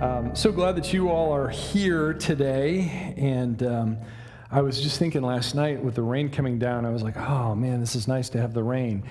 Um, 0.00 0.34
so 0.34 0.50
glad 0.50 0.76
that 0.76 0.94
you 0.94 1.10
all 1.10 1.30
are 1.30 1.50
here 1.50 2.14
today. 2.14 3.14
And 3.18 3.62
um, 3.62 3.98
I 4.50 4.62
was 4.62 4.80
just 4.80 4.98
thinking 4.98 5.20
last 5.20 5.54
night 5.54 5.84
with 5.84 5.94
the 5.94 6.02
rain 6.02 6.30
coming 6.30 6.58
down, 6.58 6.86
I 6.86 6.90
was 6.90 7.02
like, 7.02 7.18
oh 7.18 7.54
man, 7.54 7.80
this 7.80 7.94
is 7.94 8.08
nice 8.08 8.30
to 8.30 8.40
have 8.40 8.54
the 8.54 8.62
rain. 8.62 9.04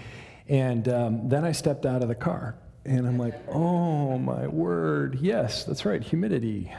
And 0.47 0.89
um, 0.89 1.29
then 1.29 1.45
I 1.45 1.51
stepped 1.51 1.85
out 1.85 2.01
of 2.01 2.07
the 2.07 2.15
car 2.15 2.55
and 2.85 3.07
I'm 3.07 3.19
like, 3.19 3.35
oh 3.49 4.17
my 4.17 4.47
word. 4.47 5.19
Yes, 5.21 5.63
that's 5.63 5.85
right, 5.85 6.01
humidity. 6.01 6.73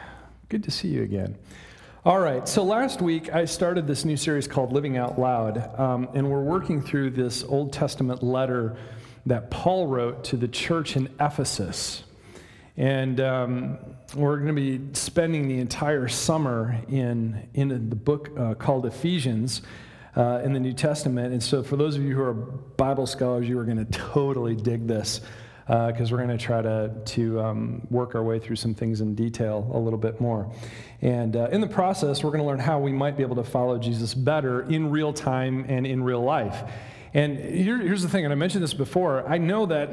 Good 0.48 0.64
to 0.64 0.72
see 0.72 0.88
you 0.88 1.04
again. 1.04 1.38
All 2.04 2.18
right, 2.18 2.48
so 2.48 2.64
last 2.64 3.00
week 3.00 3.32
I 3.32 3.44
started 3.44 3.86
this 3.86 4.04
new 4.04 4.16
series 4.16 4.48
called 4.48 4.72
Living 4.72 4.96
Out 4.96 5.20
Loud, 5.20 5.78
um, 5.78 6.08
and 6.14 6.28
we're 6.28 6.42
working 6.42 6.82
through 6.82 7.10
this 7.10 7.44
Old 7.44 7.72
Testament 7.72 8.24
letter 8.24 8.76
that 9.26 9.52
Paul 9.52 9.86
wrote 9.86 10.24
to 10.24 10.36
the 10.36 10.48
church 10.48 10.96
in 10.96 11.14
Ephesus. 11.20 12.02
And 12.80 13.20
um, 13.20 13.78
we're 14.14 14.36
going 14.36 14.46
to 14.46 14.54
be 14.54 14.80
spending 14.94 15.48
the 15.48 15.58
entire 15.58 16.08
summer 16.08 16.80
in, 16.88 17.46
in 17.52 17.68
the 17.68 17.94
book 17.94 18.30
uh, 18.38 18.54
called 18.54 18.86
Ephesians 18.86 19.60
uh, 20.16 20.40
in 20.42 20.54
the 20.54 20.60
New 20.60 20.72
Testament. 20.72 21.34
And 21.34 21.42
so, 21.42 21.62
for 21.62 21.76
those 21.76 21.96
of 21.96 22.02
you 22.02 22.14
who 22.14 22.22
are 22.22 22.32
Bible 22.32 23.06
scholars, 23.06 23.46
you 23.46 23.58
are 23.58 23.64
going 23.64 23.84
to 23.84 23.92
totally 23.92 24.56
dig 24.56 24.86
this 24.86 25.20
because 25.66 26.10
uh, 26.10 26.16
we're 26.16 26.24
going 26.24 26.38
to 26.38 26.42
try 26.42 26.62
to, 26.62 26.90
to 27.04 27.38
um, 27.42 27.86
work 27.90 28.14
our 28.14 28.22
way 28.22 28.38
through 28.38 28.56
some 28.56 28.72
things 28.72 29.02
in 29.02 29.14
detail 29.14 29.70
a 29.74 29.78
little 29.78 29.98
bit 29.98 30.18
more. 30.18 30.50
And 31.02 31.36
uh, 31.36 31.48
in 31.52 31.60
the 31.60 31.66
process, 31.66 32.24
we're 32.24 32.30
going 32.30 32.42
to 32.42 32.48
learn 32.48 32.60
how 32.60 32.78
we 32.78 32.92
might 32.92 33.14
be 33.14 33.22
able 33.22 33.36
to 33.36 33.44
follow 33.44 33.78
Jesus 33.78 34.14
better 34.14 34.62
in 34.70 34.90
real 34.90 35.12
time 35.12 35.66
and 35.68 35.86
in 35.86 36.02
real 36.02 36.22
life. 36.22 36.64
And 37.12 37.38
here, 37.38 37.76
here's 37.78 38.02
the 38.02 38.08
thing, 38.08 38.24
and 38.24 38.32
I 38.32 38.36
mentioned 38.36 38.62
this 38.62 38.74
before. 38.74 39.28
I 39.28 39.38
know 39.38 39.66
that 39.66 39.90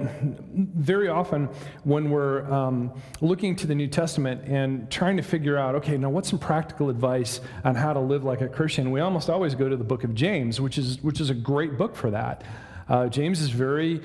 very 0.54 1.08
often 1.08 1.50
when 1.84 2.12
we're 2.12 2.50
um, 2.52 2.94
looking 3.22 3.56
to 3.56 3.68
the 3.68 3.74
New 3.74 3.88
Testament 3.88 4.44
and 4.46 4.90
trying 4.92 5.18
to 5.18 5.24
figure 5.24 5.58
out, 5.58 5.74
okay, 5.76 5.98
now 5.98 6.12
what's 6.12 6.30
some 6.30 6.38
practical 6.38 6.92
advice 6.92 7.42
on 7.64 7.74
how 7.74 7.94
to 7.94 8.00
live 8.00 8.24
like 8.24 8.42
a 8.42 8.48
Christian, 8.48 8.92
we 8.92 9.00
almost 9.00 9.32
always 9.32 9.56
go 9.56 9.68
to 9.68 9.76
the 9.76 9.84
book 9.84 10.04
of 10.04 10.14
James, 10.14 10.62
which 10.62 10.78
is, 10.78 11.02
which 11.02 11.20
is 11.20 11.32
a 11.32 11.34
great 11.34 11.76
book 11.76 11.96
for 11.96 12.12
that. 12.12 12.44
Uh, 12.88 13.08
James 13.08 13.42
is 13.42 13.50
very 13.50 14.02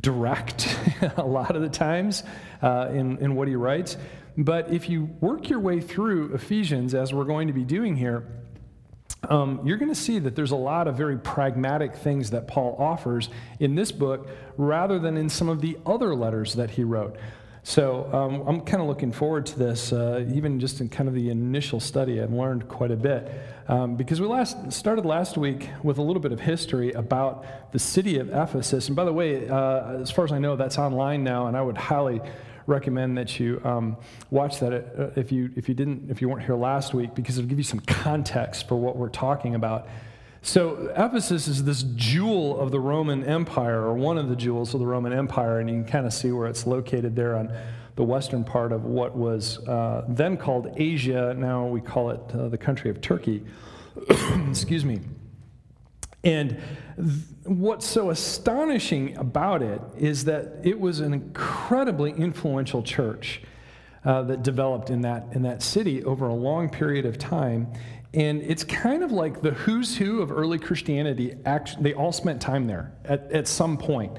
direct 0.00 0.76
a 1.18 1.24
lot 1.24 1.56
of 1.56 1.60
the 1.60 1.68
times 1.68 2.22
uh, 2.62 2.88
in, 2.90 3.18
in 3.18 3.34
what 3.34 3.46
he 3.46 3.56
writes. 3.56 3.98
But 4.38 4.72
if 4.72 4.88
you 4.88 5.04
work 5.20 5.50
your 5.50 5.60
way 5.60 5.80
through 5.80 6.34
Ephesians, 6.34 6.94
as 6.94 7.12
we're 7.12 7.24
going 7.24 7.48
to 7.48 7.52
be 7.54 7.62
doing 7.62 7.94
here, 7.94 8.26
um, 9.30 9.60
you're 9.64 9.76
going 9.76 9.90
to 9.90 10.00
see 10.00 10.18
that 10.20 10.36
there's 10.36 10.50
a 10.50 10.56
lot 10.56 10.88
of 10.88 10.96
very 10.96 11.18
pragmatic 11.18 11.94
things 11.94 12.30
that 12.30 12.46
Paul 12.46 12.76
offers 12.78 13.28
in 13.60 13.74
this 13.74 13.92
book 13.92 14.28
rather 14.56 14.98
than 14.98 15.16
in 15.16 15.28
some 15.28 15.48
of 15.48 15.60
the 15.60 15.78
other 15.86 16.14
letters 16.14 16.54
that 16.54 16.70
he 16.70 16.84
wrote. 16.84 17.16
So 17.66 18.10
um, 18.12 18.46
I'm 18.46 18.60
kind 18.60 18.82
of 18.82 18.88
looking 18.88 19.10
forward 19.10 19.46
to 19.46 19.58
this, 19.58 19.90
uh, 19.90 20.26
even 20.34 20.60
just 20.60 20.82
in 20.82 20.90
kind 20.90 21.08
of 21.08 21.14
the 21.14 21.30
initial 21.30 21.80
study. 21.80 22.20
I've 22.20 22.30
learned 22.30 22.68
quite 22.68 22.90
a 22.90 22.96
bit 22.96 23.26
um, 23.68 23.96
because 23.96 24.20
we 24.20 24.26
last 24.26 24.70
started 24.70 25.06
last 25.06 25.38
week 25.38 25.70
with 25.82 25.96
a 25.96 26.02
little 26.02 26.20
bit 26.20 26.30
of 26.30 26.40
history 26.40 26.92
about 26.92 27.72
the 27.72 27.78
city 27.78 28.18
of 28.18 28.28
Ephesus. 28.28 28.88
And 28.88 28.96
by 28.96 29.06
the 29.06 29.14
way, 29.14 29.48
uh, 29.48 29.94
as 30.02 30.10
far 30.10 30.26
as 30.26 30.32
I 30.32 30.38
know, 30.38 30.56
that's 30.56 30.76
online 30.78 31.24
now, 31.24 31.46
and 31.46 31.56
I 31.56 31.62
would 31.62 31.78
highly 31.78 32.20
recommend 32.66 33.16
that 33.18 33.38
you 33.38 33.60
um, 33.64 33.96
watch 34.30 34.60
that 34.60 34.72
uh, 34.72 35.10
if 35.16 35.30
you 35.30 35.50
if 35.56 35.68
you 35.68 35.74
didn't 35.74 36.10
if 36.10 36.20
you 36.20 36.28
weren't 36.28 36.44
here 36.44 36.56
last 36.56 36.94
week 36.94 37.14
because 37.14 37.38
it'll 37.38 37.48
give 37.48 37.58
you 37.58 37.64
some 37.64 37.80
context 37.80 38.68
for 38.68 38.76
what 38.76 38.96
we're 38.96 39.08
talking 39.08 39.54
about. 39.54 39.88
So 40.42 40.92
Ephesus 40.94 41.48
is 41.48 41.64
this 41.64 41.84
jewel 41.94 42.60
of 42.60 42.70
the 42.70 42.78
Roman 42.78 43.24
Empire, 43.24 43.80
or 43.80 43.94
one 43.94 44.18
of 44.18 44.28
the 44.28 44.36
jewels 44.36 44.74
of 44.74 44.80
the 44.80 44.86
Roman 44.86 45.12
Empire, 45.12 45.58
and 45.58 45.70
you 45.70 45.76
can 45.76 45.86
kind 45.86 46.06
of 46.06 46.12
see 46.12 46.32
where 46.32 46.46
it's 46.46 46.66
located 46.66 47.16
there 47.16 47.34
on 47.34 47.50
the 47.96 48.04
western 48.04 48.44
part 48.44 48.70
of 48.70 48.84
what 48.84 49.16
was 49.16 49.66
uh, 49.66 50.04
then 50.06 50.36
called 50.36 50.74
Asia. 50.76 51.34
Now 51.34 51.66
we 51.66 51.80
call 51.80 52.10
it 52.10 52.20
uh, 52.34 52.48
the 52.48 52.58
country 52.58 52.90
of 52.90 53.00
Turkey. 53.00 53.42
Excuse 54.50 54.84
me. 54.84 55.00
And 56.24 56.60
th- 56.96 57.08
what's 57.44 57.86
so 57.86 58.10
astonishing 58.10 59.16
about 59.16 59.62
it 59.62 59.80
is 59.96 60.24
that 60.24 60.60
it 60.62 60.80
was 60.80 61.00
an 61.00 61.12
incredibly 61.12 62.12
influential 62.12 62.82
church 62.82 63.42
uh, 64.04 64.22
that 64.22 64.42
developed 64.42 64.90
in 64.90 65.02
that, 65.02 65.26
in 65.32 65.42
that 65.42 65.62
city 65.62 66.02
over 66.04 66.28
a 66.28 66.34
long 66.34 66.68
period 66.68 67.06
of 67.06 67.18
time. 67.18 67.72
And 68.12 68.42
it's 68.42 68.64
kind 68.64 69.02
of 69.02 69.12
like 69.12 69.42
the 69.42 69.50
who's 69.50 69.96
who 69.96 70.22
of 70.22 70.30
early 70.30 70.58
Christianity, 70.58 71.34
actually, 71.44 71.82
they 71.82 71.94
all 71.94 72.12
spent 72.12 72.40
time 72.40 72.66
there 72.66 72.92
at, 73.04 73.30
at 73.32 73.48
some 73.48 73.76
point. 73.76 74.16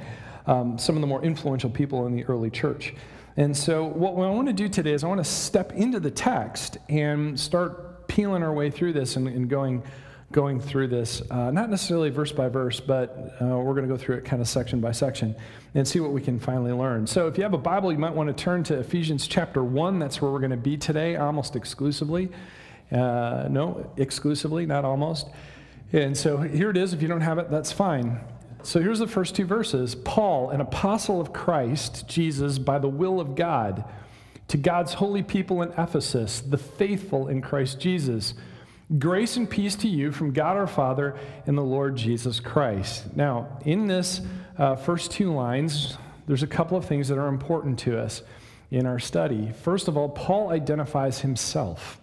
Um, 0.47 0.77
some 0.77 0.95
of 0.95 1.01
the 1.01 1.07
more 1.07 1.23
influential 1.23 1.71
people 1.71 2.05
in 2.05 2.15
the 2.15 2.23
early 2.25 2.51
church. 2.51 2.93
And 3.37 3.55
so, 3.55 3.85
what 3.85 4.11
I 4.11 4.29
want 4.29 4.47
to 4.47 4.53
do 4.53 4.69
today 4.69 4.93
is 4.93 5.03
I 5.03 5.07
want 5.07 5.19
to 5.19 5.29
step 5.29 5.73
into 5.73 5.99
the 5.99 6.11
text 6.11 6.77
and 6.87 7.39
start 7.39 8.07
peeling 8.07 8.43
our 8.43 8.53
way 8.53 8.69
through 8.69 8.93
this 8.93 9.15
and, 9.15 9.27
and 9.27 9.49
going 9.49 9.81
going 10.31 10.59
through 10.59 10.87
this, 10.87 11.21
uh, 11.29 11.51
not 11.51 11.69
necessarily 11.69 12.09
verse 12.09 12.31
by 12.31 12.49
verse, 12.49 12.79
but 12.79 13.35
uh, 13.41 13.45
we're 13.45 13.73
going 13.73 13.87
to 13.87 13.93
go 13.93 13.97
through 13.97 14.17
it 14.17 14.25
kind 14.25 14.41
of 14.41 14.47
section 14.47 14.81
by 14.81 14.91
section 14.91 15.35
and 15.75 15.87
see 15.87 15.99
what 15.99 16.11
we 16.11 16.21
can 16.21 16.39
finally 16.39 16.71
learn. 16.71 17.05
So, 17.05 17.27
if 17.27 17.37
you 17.37 17.43
have 17.43 17.53
a 17.53 17.59
Bible, 17.59 17.91
you 17.91 17.99
might 17.99 18.13
want 18.13 18.35
to 18.35 18.43
turn 18.43 18.63
to 18.65 18.79
Ephesians 18.79 19.27
chapter 19.27 19.63
1. 19.63 19.99
That's 19.99 20.21
where 20.21 20.31
we're 20.31 20.39
going 20.39 20.51
to 20.51 20.57
be 20.57 20.77
today, 20.77 21.15
almost 21.15 21.55
exclusively. 21.55 22.29
Uh, 22.91 23.47
no, 23.49 23.91
exclusively, 23.97 24.65
not 24.65 24.83
almost. 24.83 25.27
And 25.93 26.17
so, 26.17 26.37
here 26.37 26.69
it 26.69 26.77
is. 26.77 26.93
If 26.93 27.01
you 27.01 27.07
don't 27.07 27.21
have 27.21 27.37
it, 27.37 27.51
that's 27.51 27.71
fine. 27.71 28.19
So, 28.63 28.81
here's 28.81 28.99
the 28.99 29.07
first 29.07 29.35
two 29.35 29.45
verses 29.45 29.93
Paul, 29.93 30.49
an 30.49 30.59
apostle 30.59 31.21
of 31.21 31.33
Christ 31.33 32.07
Jesus, 32.07 32.57
by 32.57 32.79
the 32.79 32.89
will 32.89 33.19
of 33.19 33.35
God, 33.35 33.85
to 34.47 34.57
God's 34.57 34.95
holy 34.95 35.21
people 35.21 35.61
in 35.61 35.71
Ephesus, 35.77 36.41
the 36.41 36.57
faithful 36.57 37.27
in 37.27 37.41
Christ 37.41 37.79
Jesus 37.79 38.33
Grace 38.99 39.35
and 39.35 39.49
peace 39.49 39.75
to 39.77 39.87
you 39.87 40.11
from 40.11 40.31
God 40.31 40.57
our 40.57 40.67
Father 40.67 41.17
and 41.47 41.57
the 41.57 41.63
Lord 41.63 41.95
Jesus 41.95 42.39
Christ. 42.39 43.15
Now, 43.15 43.57
in 43.65 43.87
this 43.87 44.21
uh, 44.59 44.75
first 44.75 45.09
two 45.09 45.33
lines, 45.33 45.97
there's 46.27 46.43
a 46.43 46.47
couple 46.47 46.77
of 46.77 46.85
things 46.85 47.07
that 47.07 47.17
are 47.17 47.27
important 47.27 47.79
to 47.79 47.99
us 47.99 48.21
in 48.69 48.85
our 48.85 48.99
study. 48.99 49.51
First 49.63 49.87
of 49.87 49.97
all, 49.97 50.09
Paul 50.09 50.51
identifies 50.51 51.21
himself. 51.21 51.99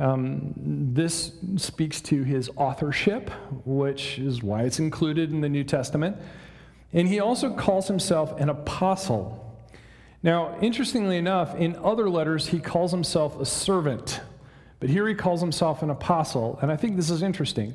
Um, 0.00 0.54
this 0.56 1.34
speaks 1.56 2.00
to 2.02 2.24
his 2.24 2.50
authorship, 2.56 3.30
which 3.64 4.18
is 4.18 4.42
why 4.42 4.62
it's 4.62 4.80
included 4.80 5.30
in 5.30 5.40
the 5.40 5.48
New 5.48 5.64
Testament. 5.64 6.16
And 6.92 7.06
he 7.06 7.20
also 7.20 7.54
calls 7.54 7.86
himself 7.86 8.40
an 8.40 8.48
apostle. 8.48 9.56
Now, 10.24 10.58
interestingly 10.60 11.16
enough, 11.16 11.54
in 11.54 11.76
other 11.76 12.10
letters, 12.10 12.48
he 12.48 12.58
calls 12.58 12.90
himself 12.90 13.40
a 13.40 13.46
servant. 13.46 14.20
But 14.80 14.90
here 14.90 15.08
he 15.08 15.14
calls 15.14 15.40
himself 15.40 15.82
an 15.82 15.90
apostle, 15.90 16.58
and 16.62 16.70
I 16.70 16.76
think 16.76 16.96
this 16.96 17.10
is 17.10 17.22
interesting 17.22 17.74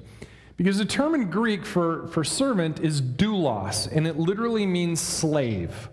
because 0.56 0.78
the 0.78 0.86
term 0.86 1.16
in 1.16 1.30
Greek 1.30 1.66
for, 1.66 2.08
for 2.08 2.24
servant 2.24 2.80
is 2.80 3.02
doulos, 3.02 3.92
and 3.92 4.08
it 4.08 4.18
literally 4.18 4.66
means 4.66 5.02
slave. 5.02 5.90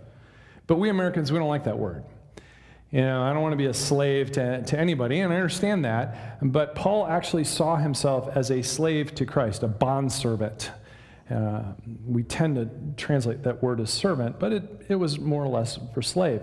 But 0.66 0.76
we 0.76 0.88
Americans, 0.88 1.32
we 1.32 1.38
don't 1.38 1.48
like 1.48 1.64
that 1.64 1.78
word. 1.78 2.04
You 2.92 3.02
know, 3.02 3.22
I 3.22 3.32
don't 3.32 3.42
want 3.42 3.52
to 3.52 3.56
be 3.56 3.66
a 3.66 3.74
slave 3.74 4.32
to, 4.32 4.62
to 4.62 4.78
anybody, 4.78 5.20
and 5.20 5.32
I 5.32 5.36
understand 5.36 5.84
that. 5.84 6.38
But 6.42 6.74
Paul 6.74 7.06
actually 7.06 7.44
saw 7.44 7.76
himself 7.76 8.28
as 8.36 8.50
a 8.50 8.62
slave 8.62 9.14
to 9.16 9.26
Christ, 9.26 9.62
a 9.62 9.68
bondservant. 9.68 10.72
Uh, 11.30 11.62
we 12.04 12.24
tend 12.24 12.56
to 12.56 12.68
translate 12.96 13.44
that 13.44 13.62
word 13.62 13.80
as 13.80 13.90
servant, 13.90 14.40
but 14.40 14.52
it, 14.52 14.86
it 14.88 14.96
was 14.96 15.20
more 15.20 15.44
or 15.44 15.48
less 15.48 15.78
for 15.94 16.02
slave. 16.02 16.42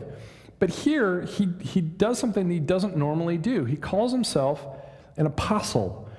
But 0.60 0.70
here, 0.70 1.22
he, 1.22 1.50
he 1.62 1.82
does 1.82 2.18
something 2.18 2.50
he 2.50 2.60
doesn't 2.60 2.98
normally 2.98 3.38
do. 3.38 3.66
He 3.66 3.76
calls 3.76 4.12
himself 4.12 4.66
an 5.16 5.26
apostle. 5.26 6.10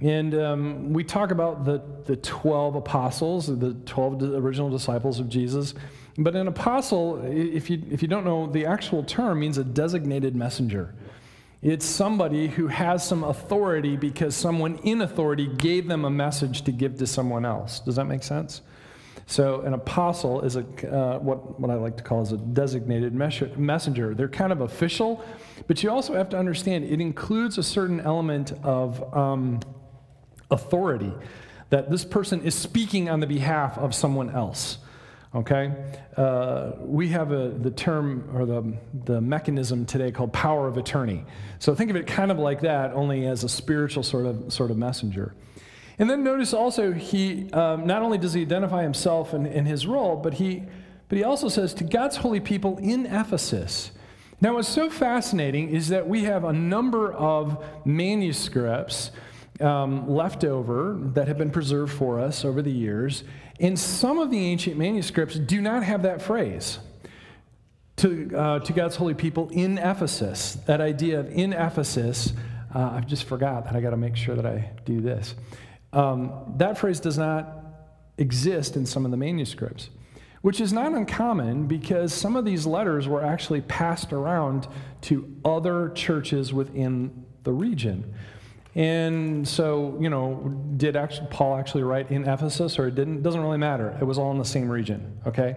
And 0.00 0.34
um, 0.34 0.92
we 0.92 1.04
talk 1.04 1.30
about 1.30 1.64
the, 1.64 1.82
the 2.06 2.16
12 2.16 2.76
apostles, 2.76 3.46
the 3.46 3.74
12 3.86 4.22
original 4.22 4.70
disciples 4.70 5.20
of 5.20 5.28
Jesus. 5.28 5.74
But 6.16 6.34
an 6.34 6.48
apostle, 6.48 7.22
if 7.24 7.70
you, 7.70 7.82
if 7.90 8.02
you 8.02 8.08
don't 8.08 8.24
know, 8.24 8.46
the 8.46 8.66
actual 8.66 9.02
term 9.02 9.40
means 9.40 9.58
a 9.58 9.64
designated 9.64 10.34
messenger. 10.34 10.94
It's 11.62 11.86
somebody 11.86 12.48
who 12.48 12.66
has 12.66 13.06
some 13.06 13.24
authority 13.24 13.96
because 13.96 14.36
someone 14.36 14.76
in 14.78 15.00
authority 15.00 15.46
gave 15.46 15.88
them 15.88 16.04
a 16.04 16.10
message 16.10 16.62
to 16.62 16.72
give 16.72 16.98
to 16.98 17.06
someone 17.06 17.44
else. 17.44 17.80
Does 17.80 17.96
that 17.96 18.04
make 18.04 18.22
sense? 18.22 18.60
So 19.26 19.62
an 19.62 19.72
apostle 19.72 20.42
is 20.42 20.56
a, 20.56 20.60
uh, 20.60 21.18
what, 21.18 21.58
what 21.58 21.70
I 21.70 21.74
like 21.74 21.96
to 21.96 22.02
call 22.02 22.22
is 22.22 22.32
a 22.32 22.36
designated 22.36 23.14
messenger. 23.14 24.14
They're 24.14 24.28
kind 24.28 24.52
of 24.52 24.60
official, 24.60 25.24
but 25.66 25.82
you 25.82 25.90
also 25.90 26.14
have 26.14 26.28
to 26.30 26.38
understand 26.38 26.84
it 26.84 27.00
includes 27.00 27.56
a 27.56 27.62
certain 27.62 28.00
element 28.00 28.52
of 28.62 29.14
um, 29.14 29.60
authority, 30.50 31.12
that 31.70 31.90
this 31.90 32.04
person 32.04 32.42
is 32.42 32.54
speaking 32.54 33.08
on 33.08 33.20
the 33.20 33.26
behalf 33.26 33.78
of 33.78 33.94
someone 33.94 34.30
else. 34.30 34.78
Okay? 35.34 35.72
Uh, 36.16 36.72
we 36.78 37.08
have 37.08 37.32
a, 37.32 37.48
the 37.48 37.70
term 37.70 38.30
or 38.34 38.46
the, 38.46 38.76
the 39.04 39.20
mechanism 39.20 39.84
today 39.84 40.12
called 40.12 40.32
power 40.32 40.68
of 40.68 40.76
attorney. 40.76 41.24
So 41.58 41.74
think 41.74 41.90
of 41.90 41.96
it 41.96 42.06
kind 42.06 42.30
of 42.30 42.38
like 42.38 42.60
that, 42.60 42.92
only 42.92 43.26
as 43.26 43.42
a 43.42 43.48
spiritual 43.48 44.02
sort 44.02 44.26
of, 44.26 44.52
sort 44.52 44.70
of 44.70 44.76
messenger. 44.76 45.34
And 45.98 46.10
then 46.10 46.24
notice 46.24 46.52
also, 46.52 46.92
he 46.92 47.50
um, 47.52 47.86
not 47.86 48.02
only 48.02 48.18
does 48.18 48.34
he 48.34 48.42
identify 48.42 48.82
himself 48.82 49.32
in 49.32 49.64
his 49.64 49.86
role, 49.86 50.16
but 50.16 50.34
he, 50.34 50.64
but 51.08 51.18
he 51.18 51.24
also 51.24 51.48
says 51.48 51.72
to 51.74 51.84
God's 51.84 52.16
holy 52.16 52.40
people 52.40 52.78
in 52.78 53.06
Ephesus. 53.06 53.92
Now, 54.40 54.54
what's 54.54 54.68
so 54.68 54.90
fascinating 54.90 55.70
is 55.70 55.88
that 55.88 56.08
we 56.08 56.24
have 56.24 56.44
a 56.44 56.52
number 56.52 57.12
of 57.12 57.64
manuscripts 57.84 59.12
um, 59.60 60.08
left 60.10 60.44
over 60.44 60.98
that 61.14 61.28
have 61.28 61.38
been 61.38 61.50
preserved 61.50 61.92
for 61.92 62.18
us 62.18 62.44
over 62.44 62.60
the 62.60 62.72
years, 62.72 63.22
and 63.60 63.78
some 63.78 64.18
of 64.18 64.30
the 64.30 64.38
ancient 64.38 64.76
manuscripts 64.76 65.38
do 65.38 65.60
not 65.60 65.84
have 65.84 66.02
that 66.02 66.20
phrase. 66.20 66.78
To, 67.98 68.36
uh, 68.36 68.58
to 68.58 68.72
God's 68.72 68.96
holy 68.96 69.14
people 69.14 69.50
in 69.50 69.78
Ephesus, 69.78 70.54
that 70.66 70.80
idea 70.80 71.20
of 71.20 71.30
in 71.30 71.52
Ephesus, 71.52 72.32
uh, 72.74 72.90
I've 72.94 73.06
just 73.06 73.22
forgot 73.22 73.66
that 73.66 73.76
I 73.76 73.80
got 73.80 73.90
to 73.90 73.96
make 73.96 74.16
sure 74.16 74.34
that 74.34 74.44
I 74.44 74.72
do 74.84 75.00
this. 75.00 75.36
Um, 75.94 76.54
that 76.56 76.76
phrase 76.76 76.98
does 76.98 77.16
not 77.16 77.64
exist 78.18 78.76
in 78.76 78.84
some 78.84 79.04
of 79.04 79.12
the 79.12 79.16
manuscripts, 79.16 79.90
which 80.42 80.60
is 80.60 80.72
not 80.72 80.92
uncommon 80.92 81.66
because 81.66 82.12
some 82.12 82.36
of 82.36 82.44
these 82.44 82.66
letters 82.66 83.06
were 83.06 83.24
actually 83.24 83.60
passed 83.62 84.12
around 84.12 84.66
to 85.02 85.36
other 85.44 85.90
churches 85.90 86.52
within 86.52 87.24
the 87.44 87.52
region. 87.52 88.12
And 88.74 89.46
so, 89.46 89.96
you 90.00 90.10
know, 90.10 90.52
did 90.76 90.96
actually, 90.96 91.28
Paul 91.30 91.56
actually 91.56 91.84
write 91.84 92.10
in 92.10 92.28
Ephesus 92.28 92.76
or 92.76 92.88
it 92.88 92.96
didn't? 92.96 93.22
Doesn't 93.22 93.40
really 93.40 93.58
matter. 93.58 93.96
It 94.00 94.04
was 94.04 94.18
all 94.18 94.32
in 94.32 94.38
the 94.38 94.44
same 94.44 94.68
region, 94.68 95.20
okay? 95.24 95.56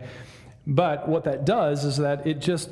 But 0.68 1.10
what 1.10 1.24
that 1.24 1.46
does 1.46 1.84
is 1.84 1.98
that 1.98 2.28
it 2.28 2.40
just 2.40 2.70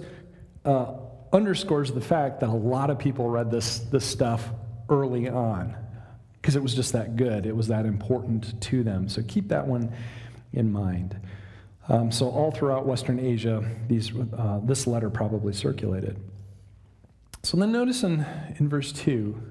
uh, 0.65 0.93
underscores 1.33 1.91
the 1.91 2.01
fact 2.01 2.41
that 2.41 2.49
a 2.49 2.51
lot 2.51 2.91
of 2.91 2.99
people 2.99 3.27
read 3.27 3.49
this, 3.49 3.79
this 3.79 4.05
stuff 4.05 4.47
early 4.87 5.27
on 5.27 5.75
because 6.45 6.55
it 6.55 6.61
was 6.61 6.75
just 6.75 6.93
that 6.93 7.15
good. 7.15 7.47
It 7.47 7.55
was 7.55 7.69
that 7.69 7.87
important 7.87 8.61
to 8.61 8.83
them. 8.83 9.09
So 9.09 9.23
keep 9.27 9.47
that 9.47 9.65
one 9.65 9.91
in 10.53 10.71
mind. 10.71 11.19
Um, 11.89 12.11
so, 12.11 12.29
all 12.29 12.51
throughout 12.51 12.85
Western 12.85 13.19
Asia, 13.19 13.67
these, 13.87 14.11
uh, 14.37 14.59
this 14.63 14.85
letter 14.85 15.09
probably 15.09 15.53
circulated. 15.53 16.19
So, 17.41 17.57
then 17.57 17.71
notice 17.71 18.03
in, 18.03 18.27
in 18.59 18.69
verse 18.69 18.91
2, 18.91 19.41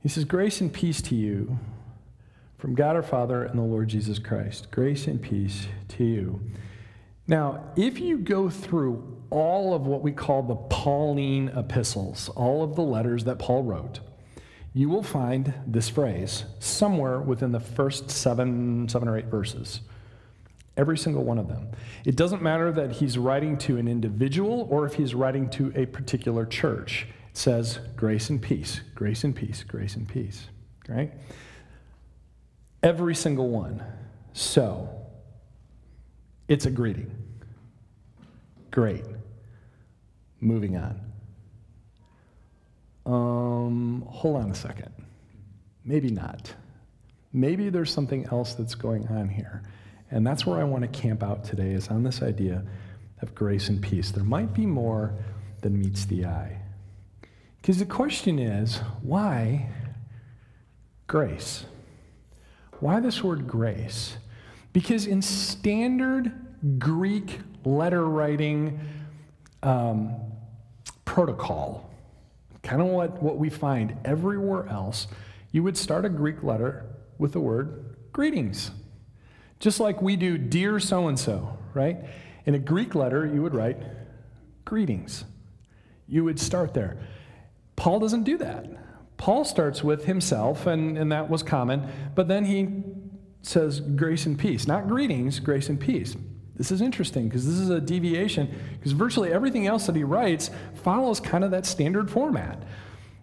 he 0.00 0.08
says, 0.08 0.22
Grace 0.22 0.60
and 0.60 0.72
peace 0.72 1.02
to 1.02 1.16
you 1.16 1.58
from 2.58 2.76
God 2.76 2.94
our 2.94 3.02
Father 3.02 3.42
and 3.42 3.58
the 3.58 3.64
Lord 3.64 3.88
Jesus 3.88 4.20
Christ. 4.20 4.70
Grace 4.70 5.08
and 5.08 5.20
peace 5.20 5.66
to 5.88 6.04
you. 6.04 6.40
Now, 7.26 7.64
if 7.74 7.98
you 7.98 8.18
go 8.18 8.48
through 8.48 9.16
all 9.30 9.74
of 9.74 9.88
what 9.88 10.02
we 10.02 10.12
call 10.12 10.44
the 10.44 10.54
Pauline 10.54 11.48
epistles, 11.56 12.28
all 12.30 12.62
of 12.62 12.76
the 12.76 12.82
letters 12.82 13.24
that 13.24 13.40
Paul 13.40 13.64
wrote, 13.64 13.98
you 14.78 14.88
will 14.88 15.02
find 15.02 15.52
this 15.66 15.88
phrase 15.88 16.44
somewhere 16.60 17.18
within 17.18 17.50
the 17.50 17.58
first 17.58 18.08
seven, 18.08 18.88
seven 18.88 19.08
or 19.08 19.18
eight 19.18 19.24
verses. 19.24 19.80
Every 20.76 20.96
single 20.96 21.24
one 21.24 21.36
of 21.36 21.48
them. 21.48 21.70
It 22.04 22.14
doesn't 22.14 22.42
matter 22.42 22.70
that 22.70 22.92
he's 22.92 23.18
writing 23.18 23.58
to 23.58 23.76
an 23.78 23.88
individual 23.88 24.68
or 24.70 24.86
if 24.86 24.94
he's 24.94 25.16
writing 25.16 25.50
to 25.50 25.72
a 25.74 25.86
particular 25.86 26.46
church 26.46 27.08
It 27.28 27.36
says 27.36 27.80
grace 27.96 28.30
and 28.30 28.40
peace, 28.40 28.80
grace 28.94 29.24
and 29.24 29.34
peace, 29.34 29.64
grace 29.64 29.96
and 29.96 30.06
peace, 30.08 30.46
right? 30.88 31.12
Every 32.80 33.16
single 33.16 33.48
one. 33.48 33.82
So, 34.32 34.88
it's 36.46 36.66
a 36.66 36.70
greeting. 36.70 37.10
Great. 38.70 39.04
Moving 40.40 40.76
on. 40.76 41.07
Um, 43.08 44.04
hold 44.06 44.36
on 44.36 44.50
a 44.50 44.54
second. 44.54 44.92
Maybe 45.84 46.10
not. 46.10 46.54
Maybe 47.32 47.70
there's 47.70 47.92
something 47.92 48.26
else 48.26 48.54
that's 48.54 48.74
going 48.74 49.08
on 49.08 49.30
here. 49.30 49.62
And 50.10 50.26
that's 50.26 50.44
where 50.44 50.60
I 50.60 50.64
want 50.64 50.82
to 50.82 51.00
camp 51.00 51.22
out 51.22 51.42
today, 51.42 51.72
is 51.72 51.88
on 51.88 52.02
this 52.02 52.22
idea 52.22 52.64
of 53.22 53.34
grace 53.34 53.70
and 53.70 53.82
peace. 53.82 54.10
There 54.10 54.24
might 54.24 54.52
be 54.52 54.66
more 54.66 55.14
than 55.62 55.78
meets 55.78 56.04
the 56.04 56.26
eye. 56.26 56.58
Because 57.56 57.78
the 57.78 57.86
question 57.86 58.38
is 58.38 58.76
why 59.02 59.70
grace? 61.06 61.64
Why 62.80 63.00
this 63.00 63.24
word 63.24 63.48
grace? 63.48 64.18
Because 64.72 65.06
in 65.06 65.22
standard 65.22 66.32
Greek 66.78 67.40
letter 67.64 68.06
writing 68.06 68.78
um, 69.62 70.14
protocol, 71.04 71.87
kind 72.68 72.82
of 72.82 72.88
what, 72.88 73.22
what 73.22 73.38
we 73.38 73.48
find 73.48 73.96
everywhere 74.04 74.68
else, 74.68 75.06
you 75.52 75.62
would 75.62 75.74
start 75.76 76.04
a 76.04 76.08
Greek 76.10 76.42
letter 76.42 76.84
with 77.16 77.32
the 77.32 77.40
word 77.40 77.96
greetings. 78.12 78.72
Just 79.58 79.80
like 79.80 80.02
we 80.02 80.16
do, 80.16 80.36
dear 80.36 80.78
so 80.78 81.08
and 81.08 81.18
so, 81.18 81.58
right? 81.72 81.96
In 82.44 82.54
a 82.54 82.58
Greek 82.58 82.94
letter, 82.94 83.24
you 83.24 83.42
would 83.42 83.54
write 83.54 83.78
greetings. 84.66 85.24
You 86.06 86.24
would 86.24 86.38
start 86.38 86.74
there. 86.74 86.98
Paul 87.74 88.00
doesn't 88.00 88.24
do 88.24 88.36
that. 88.36 88.66
Paul 89.16 89.46
starts 89.46 89.82
with 89.82 90.04
himself, 90.04 90.66
and, 90.66 90.98
and 90.98 91.10
that 91.10 91.30
was 91.30 91.42
common, 91.42 91.88
but 92.14 92.28
then 92.28 92.44
he 92.44 92.84
says 93.40 93.80
grace 93.80 94.26
and 94.26 94.38
peace. 94.38 94.66
Not 94.66 94.88
greetings, 94.88 95.40
grace 95.40 95.70
and 95.70 95.80
peace. 95.80 96.16
This 96.58 96.72
is 96.72 96.82
interesting 96.82 97.28
because 97.28 97.46
this 97.46 97.54
is 97.54 97.70
a 97.70 97.80
deviation, 97.80 98.52
because 98.78 98.92
virtually 98.92 99.32
everything 99.32 99.66
else 99.68 99.86
that 99.86 99.94
he 99.94 100.02
writes 100.02 100.50
follows 100.82 101.20
kind 101.20 101.44
of 101.44 101.52
that 101.52 101.64
standard 101.64 102.10
format. 102.10 102.64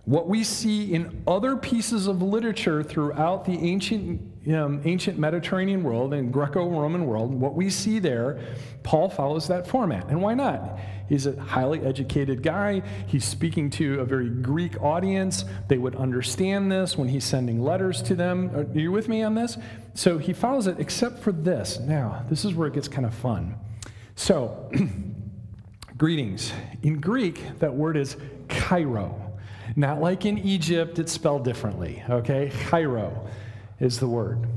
What 0.05 0.29
we 0.29 0.43
see 0.43 0.93
in 0.93 1.23
other 1.27 1.57
pieces 1.57 2.07
of 2.07 2.21
literature 2.21 2.81
throughout 2.81 3.43
the 3.43 3.53
ancient, 3.53 4.21
um, 4.53 4.81
ancient 4.85 5.19
Mediterranean 5.19 5.83
world 5.83 6.13
and 6.13 6.31
Greco 6.31 6.69
Roman 6.69 7.07
world, 7.07 7.33
what 7.33 7.55
we 7.55 7.69
see 7.69 7.99
there, 7.99 8.39
Paul 8.83 9.09
follows 9.09 9.47
that 9.47 9.67
format. 9.67 10.07
And 10.09 10.21
why 10.21 10.33
not? 10.35 10.79
He's 11.07 11.25
a 11.27 11.39
highly 11.39 11.81
educated 11.81 12.41
guy. 12.41 12.81
He's 13.07 13.25
speaking 13.25 13.69
to 13.71 13.99
a 13.99 14.05
very 14.05 14.29
Greek 14.29 14.81
audience. 14.81 15.45
They 15.67 15.77
would 15.77 15.95
understand 15.95 16.71
this 16.71 16.97
when 16.97 17.07
he's 17.09 17.23
sending 17.23 17.61
letters 17.61 18.01
to 18.03 18.15
them. 18.15 18.51
Are 18.55 18.67
you 18.77 18.91
with 18.91 19.07
me 19.07 19.23
on 19.23 19.35
this? 19.35 19.57
So 19.93 20.17
he 20.17 20.33
follows 20.33 20.67
it, 20.67 20.79
except 20.79 21.19
for 21.19 21.31
this. 21.31 21.79
Now, 21.79 22.23
this 22.29 22.45
is 22.45 22.53
where 22.53 22.67
it 22.67 22.73
gets 22.73 22.87
kind 22.87 23.05
of 23.05 23.13
fun. 23.13 23.55
So, 24.15 24.71
greetings. 25.97 26.51
In 26.83 26.99
Greek, 26.99 27.59
that 27.59 27.73
word 27.73 27.97
is 27.97 28.17
kairo. 28.47 29.21
Not 29.75 30.01
like 30.01 30.25
in 30.25 30.37
Egypt, 30.37 30.99
it's 30.99 31.11
spelled 31.11 31.43
differently, 31.43 32.03
okay? 32.09 32.51
Kairo 32.69 33.27
is 33.79 33.99
the 33.99 34.07
word. 34.07 34.47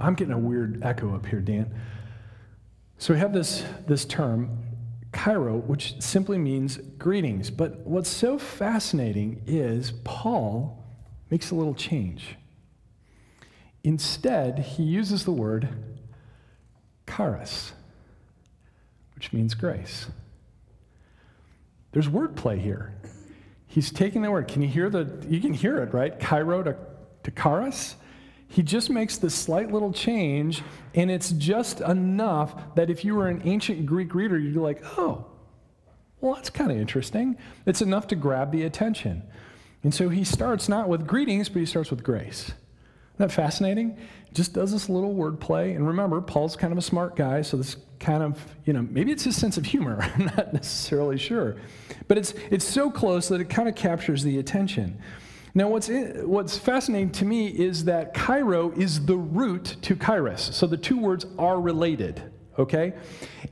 I'm 0.00 0.14
getting 0.14 0.34
a 0.34 0.38
weird 0.38 0.82
echo 0.82 1.14
up 1.14 1.26
here, 1.26 1.40
Dan. 1.40 1.72
So 2.98 3.12
we 3.12 3.20
have 3.20 3.32
this, 3.32 3.64
this 3.86 4.04
term, 4.04 4.63
Kairo, 5.14 5.64
which 5.64 6.00
simply 6.02 6.36
means 6.36 6.76
greetings. 6.98 7.50
But 7.50 7.78
what's 7.86 8.10
so 8.10 8.38
fascinating 8.38 9.42
is 9.46 9.92
Paul 10.04 10.84
makes 11.30 11.50
a 11.50 11.54
little 11.54 11.74
change. 11.74 12.36
Instead, 13.82 14.58
he 14.58 14.82
uses 14.82 15.24
the 15.24 15.32
word 15.32 15.68
charis, 17.08 17.72
which 19.14 19.32
means 19.32 19.54
grace. 19.54 20.06
There's 21.92 22.08
wordplay 22.08 22.60
here. 22.60 22.92
He's 23.66 23.92
taking 23.92 24.22
the 24.22 24.30
word. 24.30 24.48
Can 24.48 24.62
you 24.62 24.68
hear 24.68 24.90
the, 24.90 25.24
you 25.28 25.40
can 25.40 25.52
hear 25.52 25.78
it, 25.78 25.94
right? 25.94 26.18
Kairo 26.18 26.64
to, 26.64 26.76
to 27.24 27.30
charis. 27.30 27.96
He 28.48 28.62
just 28.62 28.90
makes 28.90 29.18
this 29.18 29.34
slight 29.34 29.72
little 29.72 29.92
change, 29.92 30.62
and 30.94 31.10
it's 31.10 31.30
just 31.32 31.80
enough 31.80 32.74
that 32.76 32.90
if 32.90 33.04
you 33.04 33.16
were 33.16 33.28
an 33.28 33.42
ancient 33.44 33.84
Greek 33.86 34.14
reader, 34.14 34.38
you'd 34.38 34.54
be 34.54 34.60
like, 34.60 34.82
oh, 34.98 35.26
well, 36.20 36.34
that's 36.34 36.50
kind 36.50 36.70
of 36.70 36.78
interesting. 36.78 37.36
It's 37.66 37.82
enough 37.82 38.06
to 38.08 38.16
grab 38.16 38.52
the 38.52 38.62
attention. 38.62 39.22
And 39.82 39.92
so 39.92 40.08
he 40.08 40.24
starts 40.24 40.68
not 40.68 40.88
with 40.88 41.06
greetings, 41.06 41.48
but 41.48 41.60
he 41.60 41.66
starts 41.66 41.90
with 41.90 42.02
grace. 42.02 42.44
Isn't 43.14 43.28
that 43.28 43.32
fascinating? 43.32 43.98
Just 44.32 44.54
does 44.54 44.72
this 44.72 44.88
little 44.88 45.14
wordplay. 45.14 45.76
And 45.76 45.86
remember, 45.86 46.20
Paul's 46.20 46.56
kind 46.56 46.72
of 46.72 46.78
a 46.78 46.82
smart 46.82 47.14
guy, 47.14 47.42
so 47.42 47.56
this 47.56 47.76
kind 48.00 48.22
of, 48.22 48.44
you 48.64 48.72
know, 48.72 48.82
maybe 48.90 49.12
it's 49.12 49.24
his 49.24 49.36
sense 49.36 49.56
of 49.56 49.66
humor. 49.66 49.98
I'm 50.14 50.24
not 50.24 50.52
necessarily 50.52 51.18
sure. 51.18 51.56
But 52.08 52.18
it's, 52.18 52.34
it's 52.50 52.64
so 52.64 52.90
close 52.90 53.28
that 53.28 53.40
it 53.40 53.50
kind 53.50 53.68
of 53.68 53.74
captures 53.74 54.22
the 54.22 54.38
attention. 54.38 54.98
Now, 55.56 55.68
what's, 55.68 55.88
in, 55.88 56.28
what's 56.28 56.58
fascinating 56.58 57.12
to 57.12 57.24
me 57.24 57.46
is 57.46 57.84
that 57.84 58.12
Kairo 58.12 58.76
is 58.76 59.06
the 59.06 59.16
root 59.16 59.76
to 59.82 59.94
Kairos. 59.94 60.52
So 60.52 60.66
the 60.66 60.76
two 60.76 60.98
words 60.98 61.26
are 61.38 61.60
related, 61.60 62.22
okay? 62.58 62.94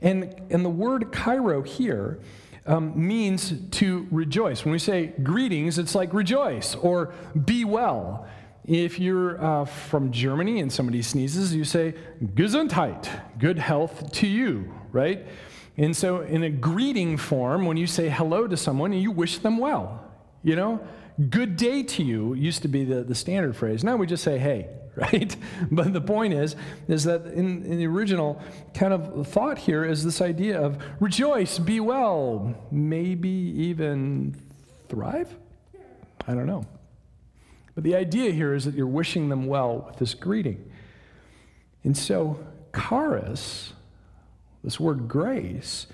And, 0.01 0.35
and 0.49 0.65
the 0.65 0.69
word 0.69 1.13
Kairo 1.13 1.65
here 1.65 2.19
um, 2.65 2.93
means 2.95 3.53
to 3.71 4.07
rejoice. 4.11 4.65
When 4.65 4.73
we 4.73 4.79
say 4.79 5.13
greetings, 5.23 5.77
it's 5.77 5.95
like 5.95 6.13
rejoice 6.13 6.75
or 6.75 7.13
be 7.45 7.63
well. 7.63 8.27
If 8.65 8.99
you're 8.99 9.43
uh, 9.43 9.65
from 9.65 10.11
Germany 10.11 10.59
and 10.59 10.71
somebody 10.71 11.01
sneezes, 11.01 11.53
you 11.53 11.63
say 11.63 11.95
Gesundheit, 12.21 13.09
good 13.37 13.59
health 13.59 14.11
to 14.13 14.27
you, 14.27 14.73
right? 14.91 15.25
And 15.75 15.95
so, 15.95 16.21
in 16.21 16.43
a 16.43 16.49
greeting 16.49 17.17
form, 17.17 17.65
when 17.65 17.77
you 17.77 17.87
say 17.87 18.07
hello 18.07 18.47
to 18.47 18.55
someone, 18.55 18.93
you 18.93 19.11
wish 19.11 19.39
them 19.39 19.57
well, 19.57 20.05
you 20.43 20.55
know? 20.55 20.79
Good 21.29 21.55
day 21.55 21.83
to 21.83 22.03
you 22.03 22.33
used 22.33 22.61
to 22.63 22.67
be 22.67 22.83
the, 22.85 23.03
the 23.03 23.15
standard 23.15 23.55
phrase. 23.55 23.83
Now 23.83 23.95
we 23.95 24.07
just 24.07 24.23
say, 24.23 24.37
hey, 24.37 24.69
right? 24.95 25.35
But 25.71 25.93
the 25.93 26.01
point 26.01 26.33
is, 26.33 26.55
is 26.87 27.03
that 27.05 27.25
in, 27.25 27.65
in 27.65 27.77
the 27.77 27.87
original 27.87 28.41
kind 28.73 28.93
of 28.93 29.27
thought 29.27 29.57
here 29.57 29.83
is 29.83 30.03
this 30.03 30.21
idea 30.21 30.61
of 30.61 30.83
rejoice, 30.99 31.57
be 31.57 31.79
well, 31.79 32.55
maybe 32.71 33.29
even 33.29 34.35
thrive? 34.89 35.35
I 36.27 36.33
don't 36.33 36.45
know. 36.45 36.65
But 37.75 37.83
the 37.83 37.95
idea 37.95 38.31
here 38.31 38.53
is 38.53 38.65
that 38.65 38.75
you're 38.75 38.85
wishing 38.85 39.29
them 39.29 39.47
well 39.47 39.85
with 39.87 39.97
this 39.97 40.13
greeting. 40.13 40.71
And 41.83 41.97
so, 41.97 42.45
charis, 42.75 43.73
this 44.63 44.79
word 44.79 45.07
grace, 45.07 45.87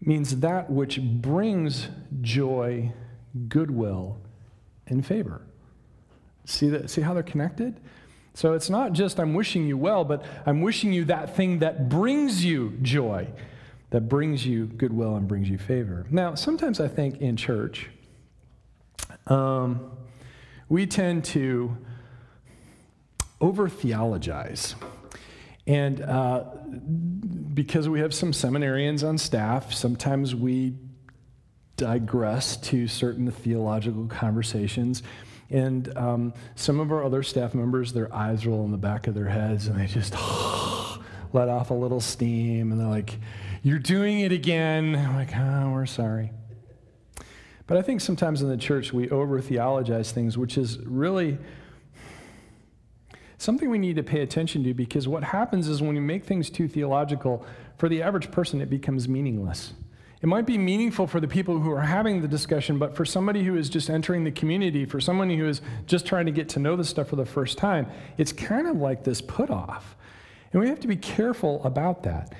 means 0.00 0.40
that 0.40 0.70
which 0.70 1.00
brings 1.00 1.88
joy, 2.20 2.92
goodwill, 3.48 4.18
and 4.86 5.04
favor. 5.04 5.42
See, 6.44 6.70
that, 6.70 6.90
see 6.90 7.02
how 7.02 7.14
they're 7.14 7.22
connected? 7.22 7.78
So 8.34 8.52
it's 8.52 8.70
not 8.70 8.92
just 8.92 9.18
I'm 9.18 9.34
wishing 9.34 9.66
you 9.66 9.76
well, 9.76 10.04
but 10.04 10.24
I'm 10.46 10.60
wishing 10.60 10.92
you 10.92 11.04
that 11.06 11.36
thing 11.36 11.58
that 11.58 11.88
brings 11.88 12.44
you 12.44 12.78
joy, 12.82 13.28
that 13.90 14.08
brings 14.08 14.46
you 14.46 14.66
goodwill 14.66 15.16
and 15.16 15.26
brings 15.26 15.50
you 15.50 15.58
favor. 15.58 16.06
Now, 16.10 16.34
sometimes 16.34 16.80
I 16.80 16.88
think 16.88 17.20
in 17.20 17.36
church, 17.36 17.90
um, 19.26 19.90
we 20.68 20.86
tend 20.86 21.24
to 21.26 21.76
over 23.40 23.68
theologize. 23.68 24.74
And 25.66 26.00
uh, 26.00 26.44
because 27.54 27.88
we 27.88 28.00
have 28.00 28.14
some 28.14 28.32
seminarians 28.32 29.06
on 29.06 29.18
staff, 29.18 29.72
sometimes 29.74 30.34
we 30.34 30.74
digress 31.78 32.56
to 32.58 32.86
certain 32.86 33.30
theological 33.30 34.06
conversations. 34.06 35.02
And 35.48 35.96
um, 35.96 36.34
some 36.56 36.78
of 36.78 36.92
our 36.92 37.02
other 37.02 37.22
staff 37.22 37.54
members, 37.54 37.94
their 37.94 38.14
eyes 38.14 38.46
roll 38.46 38.64
in 38.66 38.70
the 38.70 38.76
back 38.76 39.06
of 39.06 39.14
their 39.14 39.28
heads 39.28 39.66
and 39.66 39.80
they 39.80 39.86
just 39.86 40.12
let 41.32 41.48
off 41.48 41.70
a 41.70 41.74
little 41.74 42.00
steam. 42.00 42.70
And 42.70 42.78
they're 42.78 42.86
like, 42.86 43.18
You're 43.62 43.78
doing 43.78 44.20
it 44.20 44.32
again. 44.32 44.94
I'm 44.94 45.14
like, 45.14 45.34
Oh, 45.34 45.70
we're 45.72 45.86
sorry. 45.86 46.32
But 47.66 47.78
I 47.78 47.82
think 47.82 48.02
sometimes 48.02 48.42
in 48.42 48.48
the 48.48 48.56
church 48.56 48.92
we 48.92 49.08
over 49.08 49.40
theologize 49.40 50.12
things, 50.12 50.36
which 50.36 50.58
is 50.58 50.78
really 50.80 51.38
something 53.38 53.70
we 53.70 53.78
need 53.78 53.96
to 53.96 54.02
pay 54.02 54.20
attention 54.20 54.64
to 54.64 54.74
because 54.74 55.06
what 55.06 55.22
happens 55.22 55.68
is 55.68 55.80
when 55.80 55.94
you 55.94 56.02
make 56.02 56.24
things 56.24 56.50
too 56.50 56.66
theological, 56.66 57.46
for 57.76 57.88
the 57.88 58.02
average 58.02 58.30
person, 58.30 58.60
it 58.60 58.68
becomes 58.68 59.08
meaningless. 59.08 59.74
It 60.20 60.26
might 60.26 60.46
be 60.46 60.58
meaningful 60.58 61.06
for 61.06 61.20
the 61.20 61.28
people 61.28 61.60
who 61.60 61.70
are 61.70 61.80
having 61.80 62.22
the 62.22 62.28
discussion, 62.28 62.78
but 62.78 62.96
for 62.96 63.04
somebody 63.04 63.44
who 63.44 63.56
is 63.56 63.68
just 63.68 63.88
entering 63.88 64.24
the 64.24 64.32
community, 64.32 64.84
for 64.84 65.00
someone 65.00 65.30
who 65.30 65.46
is 65.46 65.60
just 65.86 66.06
trying 66.06 66.26
to 66.26 66.32
get 66.32 66.48
to 66.50 66.58
know 66.58 66.74
this 66.74 66.88
stuff 66.88 67.08
for 67.08 67.16
the 67.16 67.24
first 67.24 67.56
time, 67.56 67.86
it's 68.16 68.32
kind 68.32 68.66
of 68.66 68.76
like 68.76 69.04
this 69.04 69.20
put 69.20 69.48
off. 69.48 69.96
And 70.52 70.60
we 70.60 70.68
have 70.68 70.80
to 70.80 70.88
be 70.88 70.96
careful 70.96 71.62
about 71.62 72.02
that. 72.02 72.34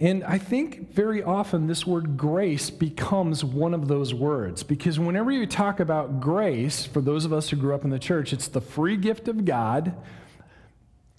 And 0.00 0.24
I 0.24 0.38
think 0.38 0.94
very 0.94 1.22
often 1.22 1.66
this 1.66 1.86
word 1.86 2.16
grace 2.16 2.70
becomes 2.70 3.44
one 3.44 3.74
of 3.74 3.88
those 3.88 4.14
words 4.14 4.62
because 4.62 4.98
whenever 4.98 5.30
you 5.30 5.46
talk 5.46 5.80
about 5.80 6.18
grace, 6.18 6.86
for 6.86 7.02
those 7.02 7.26
of 7.26 7.32
us 7.32 7.50
who 7.50 7.56
grew 7.56 7.74
up 7.74 7.84
in 7.84 7.90
the 7.90 7.98
church, 7.98 8.32
it's 8.32 8.48
the 8.48 8.60
free 8.62 8.96
gift 8.96 9.28
of 9.28 9.44
God, 9.44 9.94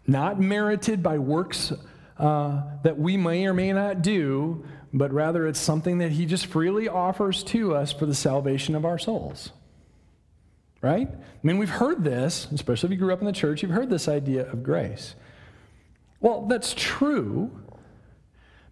not 0.07 0.39
merited 0.39 1.03
by 1.03 1.19
works 1.19 1.71
uh, 2.17 2.63
that 2.81 2.97
we 2.97 3.15
may 3.15 3.45
or 3.45 3.53
may 3.53 3.71
not 3.71 4.01
do, 4.01 4.65
but 4.93 5.11
rather 5.11 5.47
it's 5.47 5.59
something 5.59 5.97
that 5.97 6.11
He 6.11 6.25
just 6.25 6.45
freely 6.45 6.87
offers 6.87 7.43
to 7.45 7.75
us 7.75 7.91
for 7.91 8.05
the 8.05 8.13
salvation 8.13 8.75
of 8.75 8.85
our 8.85 8.99
souls. 8.99 9.51
Right? 10.81 11.09
I 11.09 11.47
mean, 11.47 11.57
we've 11.57 11.69
heard 11.69 12.03
this, 12.03 12.47
especially 12.51 12.87
if 12.87 12.91
you 12.91 12.97
grew 12.97 13.13
up 13.13 13.19
in 13.19 13.25
the 13.25 13.31
church, 13.31 13.61
you've 13.61 13.71
heard 13.71 13.89
this 13.89 14.07
idea 14.07 14.49
of 14.51 14.63
grace. 14.63 15.15
Well, 16.19 16.45
that's 16.45 16.73
true. 16.73 17.51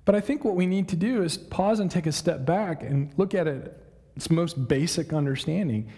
But 0.04 0.16
I 0.16 0.20
think 0.20 0.44
what 0.44 0.56
we 0.56 0.66
need 0.66 0.90
to 0.90 0.96
do 0.96 1.24
is 1.24 1.38
pause 1.38 1.80
and 1.80 1.90
take 1.90 2.06
a 2.06 2.12
step 2.12 2.46
back 2.46 2.84
and 2.84 3.12
look 3.18 3.34
at 3.34 3.48
it 3.48 3.78
its 4.16 4.30
most 4.30 4.68
basic 4.68 5.14
understanding. 5.14 5.90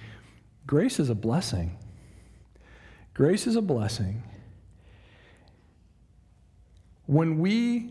Grace 0.68 1.00
is 1.00 1.10
a 1.10 1.16
blessing. 1.16 1.78
Grace 3.14 3.48
is 3.48 3.56
a 3.56 3.62
blessing. 3.62 4.24
When 7.06 7.40
we 7.40 7.90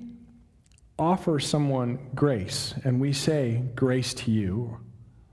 offer 0.99 1.41
someone 1.41 1.99
grace 2.15 2.75
and 2.85 3.01
we 3.01 3.13
say 3.13 3.63
grace 3.75 4.15
to 4.15 4.31
you, 4.31 4.79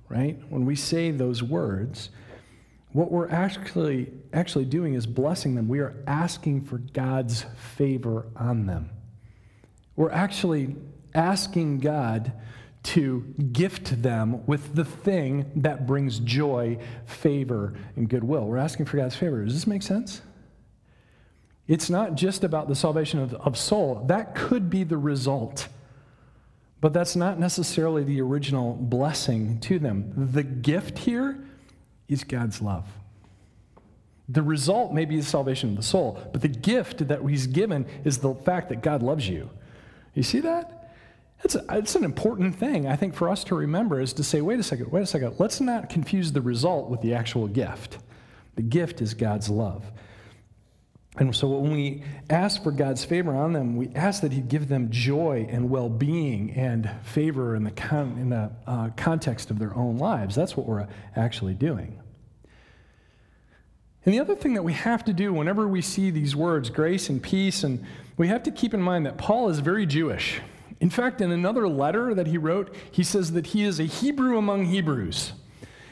right? 0.07 0.39
When 0.49 0.65
we 0.65 0.75
say 0.75 1.11
those 1.11 1.43
words, 1.43 2.09
what 2.91 3.11
we're 3.11 3.29
actually 3.29 4.11
actually 4.33 4.65
doing 4.65 4.95
is 4.95 5.05
blessing 5.05 5.55
them. 5.55 5.67
We 5.67 5.79
are 5.79 6.03
asking 6.07 6.65
for 6.65 6.79
God's 6.79 7.45
favor 7.75 8.27
on 8.35 8.65
them. 8.65 8.89
We're 9.95 10.11
actually 10.11 10.75
asking 11.13 11.79
God 11.79 12.31
to 12.81 13.21
gift 13.51 14.01
them 14.01 14.45
with 14.47 14.73
the 14.73 14.85
thing 14.85 15.51
that 15.57 15.85
brings 15.85 16.19
joy, 16.19 16.79
favor, 17.05 17.75
and 17.95 18.09
goodwill. 18.09 18.45
We're 18.45 18.57
asking 18.57 18.85
for 18.85 18.97
God's 18.97 19.15
favor. 19.15 19.43
Does 19.43 19.53
this 19.53 19.67
make 19.67 19.83
sense? 19.83 20.21
It's 21.69 21.88
not 21.88 22.15
just 22.15 22.43
about 22.43 22.67
the 22.67 22.75
salvation 22.75 23.19
of, 23.19 23.35
of 23.35 23.55
soul. 23.55 24.03
That 24.07 24.33
could 24.33 24.71
be 24.71 24.83
the 24.83 24.97
result. 24.97 25.67
But 26.81 26.93
that's 26.93 27.15
not 27.15 27.39
necessarily 27.39 28.03
the 28.03 28.19
original 28.21 28.73
blessing 28.73 29.59
to 29.61 29.77
them. 29.77 30.11
The 30.33 30.41
gift 30.41 30.97
here 30.97 31.38
is 32.07 32.23
God's 32.23 32.59
love. 32.59 32.88
The 34.27 34.41
result 34.41 34.93
may 34.93 35.05
be 35.05 35.17
the 35.17 35.25
salvation 35.25 35.69
of 35.69 35.75
the 35.75 35.83
soul, 35.83 36.19
but 36.31 36.41
the 36.41 36.47
gift 36.47 37.07
that 37.07 37.21
he's 37.21 37.45
given 37.45 37.85
is 38.03 38.17
the 38.17 38.33
fact 38.33 38.69
that 38.69 38.81
God 38.81 39.03
loves 39.03 39.29
you. 39.29 39.49
You 40.15 40.23
see 40.23 40.39
that? 40.39 40.91
It's, 41.43 41.53
a, 41.53 41.63
it's 41.69 41.95
an 41.95 42.03
important 42.03 42.55
thing, 42.55 42.88
I 42.88 42.95
think, 42.95 43.13
for 43.13 43.29
us 43.29 43.43
to 43.45 43.55
remember 43.55 44.01
is 44.01 44.13
to 44.13 44.23
say, 44.23 44.41
wait 44.41 44.59
a 44.59 44.63
second, 44.63 44.91
wait 44.91 45.03
a 45.03 45.05
second, 45.05 45.35
let's 45.38 45.61
not 45.61 45.89
confuse 45.89 46.31
the 46.31 46.41
result 46.41 46.89
with 46.89 47.01
the 47.01 47.13
actual 47.13 47.47
gift. 47.47 47.99
The 48.55 48.61
gift 48.63 49.01
is 49.01 49.13
God's 49.13 49.49
love. 49.49 49.85
And 51.19 51.35
so 51.35 51.49
when 51.49 51.73
we 51.73 52.01
ask 52.29 52.63
for 52.63 52.71
God's 52.71 53.03
favor 53.03 53.35
on 53.35 53.51
them, 53.51 53.75
we 53.75 53.89
ask 53.93 54.21
that 54.21 54.31
He 54.31 54.39
give 54.39 54.69
them 54.69 54.89
joy 54.89 55.45
and 55.49 55.69
well 55.69 55.89
being 55.89 56.51
and 56.51 56.89
favor 57.03 57.55
in 57.55 57.65
the, 57.65 57.71
con- 57.71 58.17
in 58.17 58.29
the 58.29 58.51
uh, 58.65 58.89
context 58.95 59.51
of 59.51 59.59
their 59.59 59.75
own 59.75 59.97
lives. 59.97 60.33
That's 60.33 60.55
what 60.55 60.65
we're 60.65 60.88
actually 61.17 61.55
doing. 61.55 61.99
And 64.05 64.13
the 64.13 64.21
other 64.21 64.35
thing 64.35 64.53
that 64.53 64.63
we 64.63 64.71
have 64.71 65.03
to 65.05 65.13
do 65.13 65.33
whenever 65.33 65.67
we 65.67 65.81
see 65.81 66.09
these 66.09 66.38
words, 66.38 66.69
grace 66.69 67.09
and 67.09 67.21
peace, 67.21 67.65
and 67.65 67.83
we 68.15 68.29
have 68.29 68.43
to 68.43 68.51
keep 68.51 68.73
in 68.73 68.81
mind 68.81 69.05
that 69.05 69.17
Paul 69.17 69.49
is 69.49 69.59
very 69.59 69.85
Jewish. 69.85 70.39
In 70.79 70.89
fact, 70.89 71.19
in 71.19 71.31
another 71.31 71.67
letter 71.67 72.13
that 72.13 72.27
he 72.27 72.38
wrote, 72.38 72.73
he 72.89 73.03
says 73.03 73.33
that 73.33 73.47
he 73.47 73.65
is 73.65 73.81
a 73.81 73.83
Hebrew 73.83 74.38
among 74.38 74.65
Hebrews. 74.65 75.33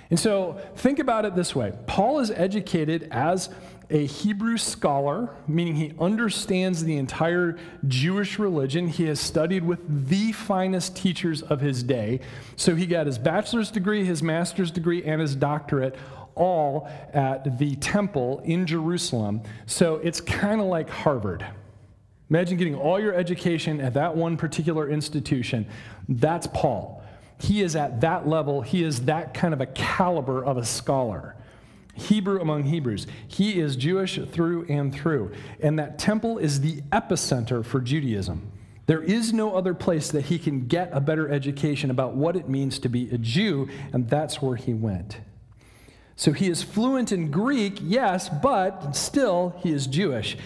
And 0.09 0.19
so 0.19 0.59
think 0.75 0.99
about 0.99 1.25
it 1.25 1.35
this 1.35 1.55
way 1.55 1.73
Paul 1.85 2.19
is 2.19 2.31
educated 2.31 3.09
as 3.11 3.49
a 3.89 4.05
Hebrew 4.05 4.57
scholar, 4.57 5.29
meaning 5.47 5.75
he 5.75 5.93
understands 5.99 6.83
the 6.83 6.97
entire 6.97 7.57
Jewish 7.87 8.37
religion. 8.37 8.87
He 8.87 9.05
has 9.05 9.19
studied 9.19 9.63
with 9.63 10.09
the 10.09 10.33
finest 10.33 10.97
teachers 10.97 11.41
of 11.41 11.61
his 11.61 11.83
day. 11.83 12.19
So 12.57 12.75
he 12.75 12.85
got 12.85 13.05
his 13.05 13.17
bachelor's 13.17 13.71
degree, 13.71 14.03
his 14.03 14.21
master's 14.21 14.71
degree, 14.71 15.05
and 15.05 15.21
his 15.21 15.35
doctorate 15.35 15.95
all 16.35 16.89
at 17.13 17.57
the 17.57 17.75
temple 17.77 18.41
in 18.43 18.67
Jerusalem. 18.67 19.41
So 19.65 19.95
it's 19.95 20.19
kind 20.21 20.59
of 20.59 20.67
like 20.67 20.89
Harvard. 20.89 21.45
Imagine 22.29 22.57
getting 22.57 22.75
all 22.75 22.99
your 22.99 23.13
education 23.13 23.79
at 23.79 23.93
that 23.93 24.15
one 24.15 24.35
particular 24.35 24.89
institution. 24.89 25.65
That's 26.09 26.45
Paul. 26.47 27.01
He 27.39 27.61
is 27.61 27.75
at 27.75 28.01
that 28.01 28.27
level, 28.27 28.61
he 28.61 28.83
is 28.83 29.05
that 29.05 29.33
kind 29.33 29.53
of 29.53 29.61
a 29.61 29.67
caliber 29.67 30.43
of 30.43 30.57
a 30.57 30.65
scholar. 30.65 31.35
Hebrew 31.93 32.39
among 32.39 32.63
Hebrews. 32.63 33.07
He 33.27 33.59
is 33.59 33.75
Jewish 33.75 34.19
through 34.31 34.65
and 34.69 34.93
through. 34.93 35.31
And 35.61 35.79
that 35.79 35.97
temple 35.97 36.37
is 36.37 36.61
the 36.61 36.81
epicenter 36.91 37.65
for 37.65 37.81
Judaism. 37.81 38.51
There 38.85 39.01
is 39.01 39.33
no 39.33 39.55
other 39.55 39.73
place 39.73 40.11
that 40.11 40.25
he 40.25 40.39
can 40.39 40.67
get 40.67 40.89
a 40.93 41.01
better 41.01 41.27
education 41.29 41.91
about 41.91 42.15
what 42.15 42.35
it 42.35 42.47
means 42.47 42.79
to 42.79 42.89
be 42.89 43.09
a 43.09 43.17
Jew, 43.17 43.67
and 43.91 44.09
that's 44.09 44.41
where 44.41 44.55
he 44.55 44.73
went. 44.73 45.19
So 46.15 46.31
he 46.31 46.47
is 46.49 46.63
fluent 46.63 47.11
in 47.11 47.29
Greek, 47.29 47.79
yes, 47.81 48.29
but 48.29 48.95
still 48.95 49.55
he 49.59 49.71
is 49.71 49.87
Jewish. 49.87 50.37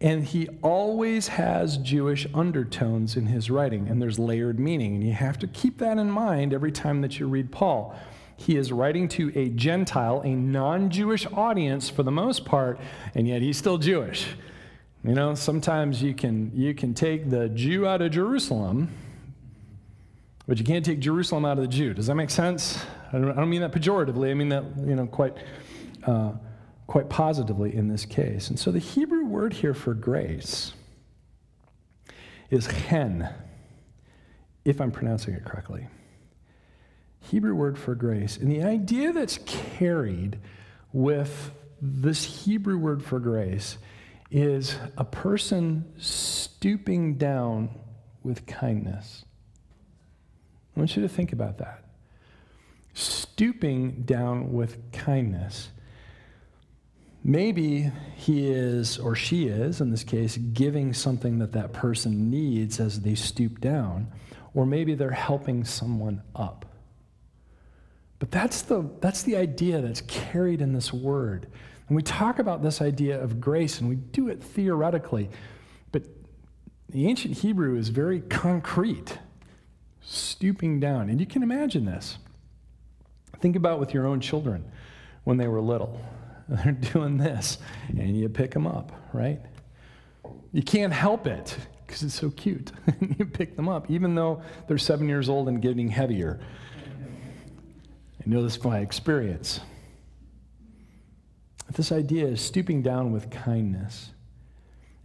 And 0.00 0.24
he 0.24 0.48
always 0.62 1.28
has 1.28 1.78
Jewish 1.78 2.26
undertones 2.34 3.16
in 3.16 3.26
his 3.26 3.50
writing, 3.50 3.88
and 3.88 4.00
there's 4.00 4.18
layered 4.18 4.60
meaning. 4.60 4.94
And 4.94 5.04
you 5.04 5.12
have 5.12 5.38
to 5.38 5.46
keep 5.46 5.78
that 5.78 5.96
in 5.96 6.10
mind 6.10 6.52
every 6.52 6.72
time 6.72 7.00
that 7.00 7.18
you 7.18 7.26
read 7.26 7.50
Paul. 7.50 7.98
He 8.36 8.56
is 8.56 8.70
writing 8.70 9.08
to 9.08 9.32
a 9.34 9.48
Gentile, 9.48 10.20
a 10.22 10.34
non 10.34 10.90
Jewish 10.90 11.26
audience 11.32 11.88
for 11.88 12.02
the 12.02 12.10
most 12.10 12.44
part, 12.44 12.78
and 13.14 13.26
yet 13.26 13.40
he's 13.40 13.56
still 13.56 13.78
Jewish. 13.78 14.26
You 15.02 15.14
know, 15.14 15.34
sometimes 15.34 16.02
you 16.02 16.14
can, 16.14 16.50
you 16.54 16.74
can 16.74 16.92
take 16.92 17.30
the 17.30 17.48
Jew 17.48 17.86
out 17.86 18.02
of 18.02 18.10
Jerusalem, 18.10 18.92
but 20.46 20.58
you 20.58 20.64
can't 20.64 20.84
take 20.84 21.00
Jerusalem 21.00 21.46
out 21.46 21.56
of 21.56 21.62
the 21.62 21.68
Jew. 21.68 21.94
Does 21.94 22.08
that 22.08 22.16
make 22.16 22.28
sense? 22.28 22.84
I 23.12 23.18
don't, 23.18 23.30
I 23.30 23.36
don't 23.36 23.48
mean 23.48 23.62
that 23.62 23.72
pejoratively. 23.72 24.30
I 24.30 24.34
mean 24.34 24.48
that, 24.50 24.64
you 24.84 24.96
know, 24.96 25.06
quite 25.06 25.36
uh, 26.04 26.32
quite 26.86 27.08
positively 27.08 27.74
in 27.74 27.88
this 27.88 28.04
case. 28.04 28.48
And 28.48 28.58
so 28.58 28.70
the 28.70 28.78
Hebrew 28.78 29.24
word 29.24 29.52
here 29.52 29.74
for 29.74 29.94
grace 29.94 30.72
is 32.50 32.66
hen, 32.66 33.28
if 34.64 34.80
I'm 34.80 34.92
pronouncing 34.92 35.34
it 35.34 35.44
correctly. 35.44 35.88
Hebrew 37.20 37.54
word 37.54 37.76
for 37.76 37.94
grace. 37.94 38.36
And 38.36 38.50
the 38.50 38.62
idea 38.62 39.12
that's 39.12 39.38
carried 39.46 40.38
with 40.92 41.50
this 41.80 42.44
Hebrew 42.44 42.78
word 42.78 43.02
for 43.02 43.18
grace 43.18 43.78
is 44.30 44.76
a 44.96 45.04
person 45.04 45.84
stooping 45.98 47.14
down 47.14 47.70
with 48.22 48.46
kindness. 48.46 49.24
I 50.76 50.80
want 50.80 50.96
you 50.96 51.02
to 51.02 51.08
think 51.08 51.32
about 51.32 51.58
that. 51.58 51.84
Stooping 52.94 54.02
down 54.02 54.52
with 54.52 54.92
kindness. 54.92 55.68
Maybe 57.28 57.90
he 58.14 58.46
is, 58.52 58.98
or 58.98 59.16
she 59.16 59.48
is, 59.48 59.80
in 59.80 59.90
this 59.90 60.04
case, 60.04 60.36
giving 60.36 60.94
something 60.94 61.40
that 61.40 61.50
that 61.54 61.72
person 61.72 62.30
needs 62.30 62.78
as 62.78 63.00
they 63.00 63.16
stoop 63.16 63.60
down, 63.60 64.12
or 64.54 64.64
maybe 64.64 64.94
they're 64.94 65.10
helping 65.10 65.64
someone 65.64 66.22
up. 66.36 66.66
But 68.20 68.30
that's 68.30 68.62
the, 68.62 68.88
that's 69.00 69.24
the 69.24 69.34
idea 69.36 69.80
that's 69.80 70.02
carried 70.02 70.60
in 70.60 70.72
this 70.72 70.92
word. 70.92 71.48
And 71.88 71.96
we 71.96 72.02
talk 72.04 72.38
about 72.38 72.62
this 72.62 72.80
idea 72.80 73.20
of 73.20 73.40
grace, 73.40 73.80
and 73.80 73.88
we 73.88 73.96
do 73.96 74.28
it 74.28 74.40
theoretically, 74.40 75.28
but 75.90 76.04
the 76.90 77.08
ancient 77.08 77.38
Hebrew 77.38 77.76
is 77.76 77.88
very 77.88 78.20
concrete, 78.20 79.18
stooping 80.00 80.78
down. 80.78 81.10
And 81.10 81.18
you 81.18 81.26
can 81.26 81.42
imagine 81.42 81.86
this. 81.86 82.18
Think 83.40 83.56
about 83.56 83.80
with 83.80 83.92
your 83.92 84.06
own 84.06 84.20
children 84.20 84.64
when 85.24 85.38
they 85.38 85.48
were 85.48 85.60
little. 85.60 86.00
They're 86.48 86.72
doing 86.72 87.16
this, 87.16 87.58
and 87.88 88.16
you 88.16 88.28
pick 88.28 88.52
them 88.52 88.66
up, 88.66 88.92
right? 89.12 89.40
You 90.52 90.62
can't 90.62 90.92
help 90.92 91.26
it 91.26 91.56
because 91.86 92.02
it's 92.02 92.14
so 92.14 92.30
cute. 92.30 92.72
you 93.18 93.26
pick 93.26 93.56
them 93.56 93.68
up, 93.68 93.90
even 93.90 94.14
though 94.14 94.42
they're 94.66 94.78
seven 94.78 95.08
years 95.08 95.28
old 95.28 95.48
and 95.48 95.60
getting 95.60 95.88
heavier. 95.88 96.40
I 98.24 98.28
know 98.28 98.42
this 98.42 98.56
by 98.56 98.80
experience. 98.80 99.60
This 101.72 101.92
idea 101.92 102.26
is 102.26 102.40
stooping 102.40 102.82
down 102.82 103.12
with 103.12 103.30
kindness. 103.30 104.12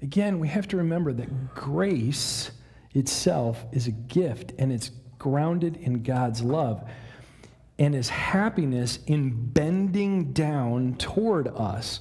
Again, 0.01 0.39
we 0.39 0.47
have 0.47 0.67
to 0.69 0.77
remember 0.77 1.11
that 1.13 1.53
grace 1.53 2.51
itself 2.93 3.65
is 3.71 3.87
a 3.87 3.91
gift 3.91 4.53
and 4.57 4.71
it's 4.71 4.91
grounded 5.17 5.77
in 5.77 6.03
God's 6.03 6.41
love 6.41 6.87
and 7.81 7.95
his 7.95 8.09
happiness 8.09 8.99
in 9.07 9.31
bending 9.31 10.31
down 10.33 10.93
toward 10.99 11.47
us 11.47 11.99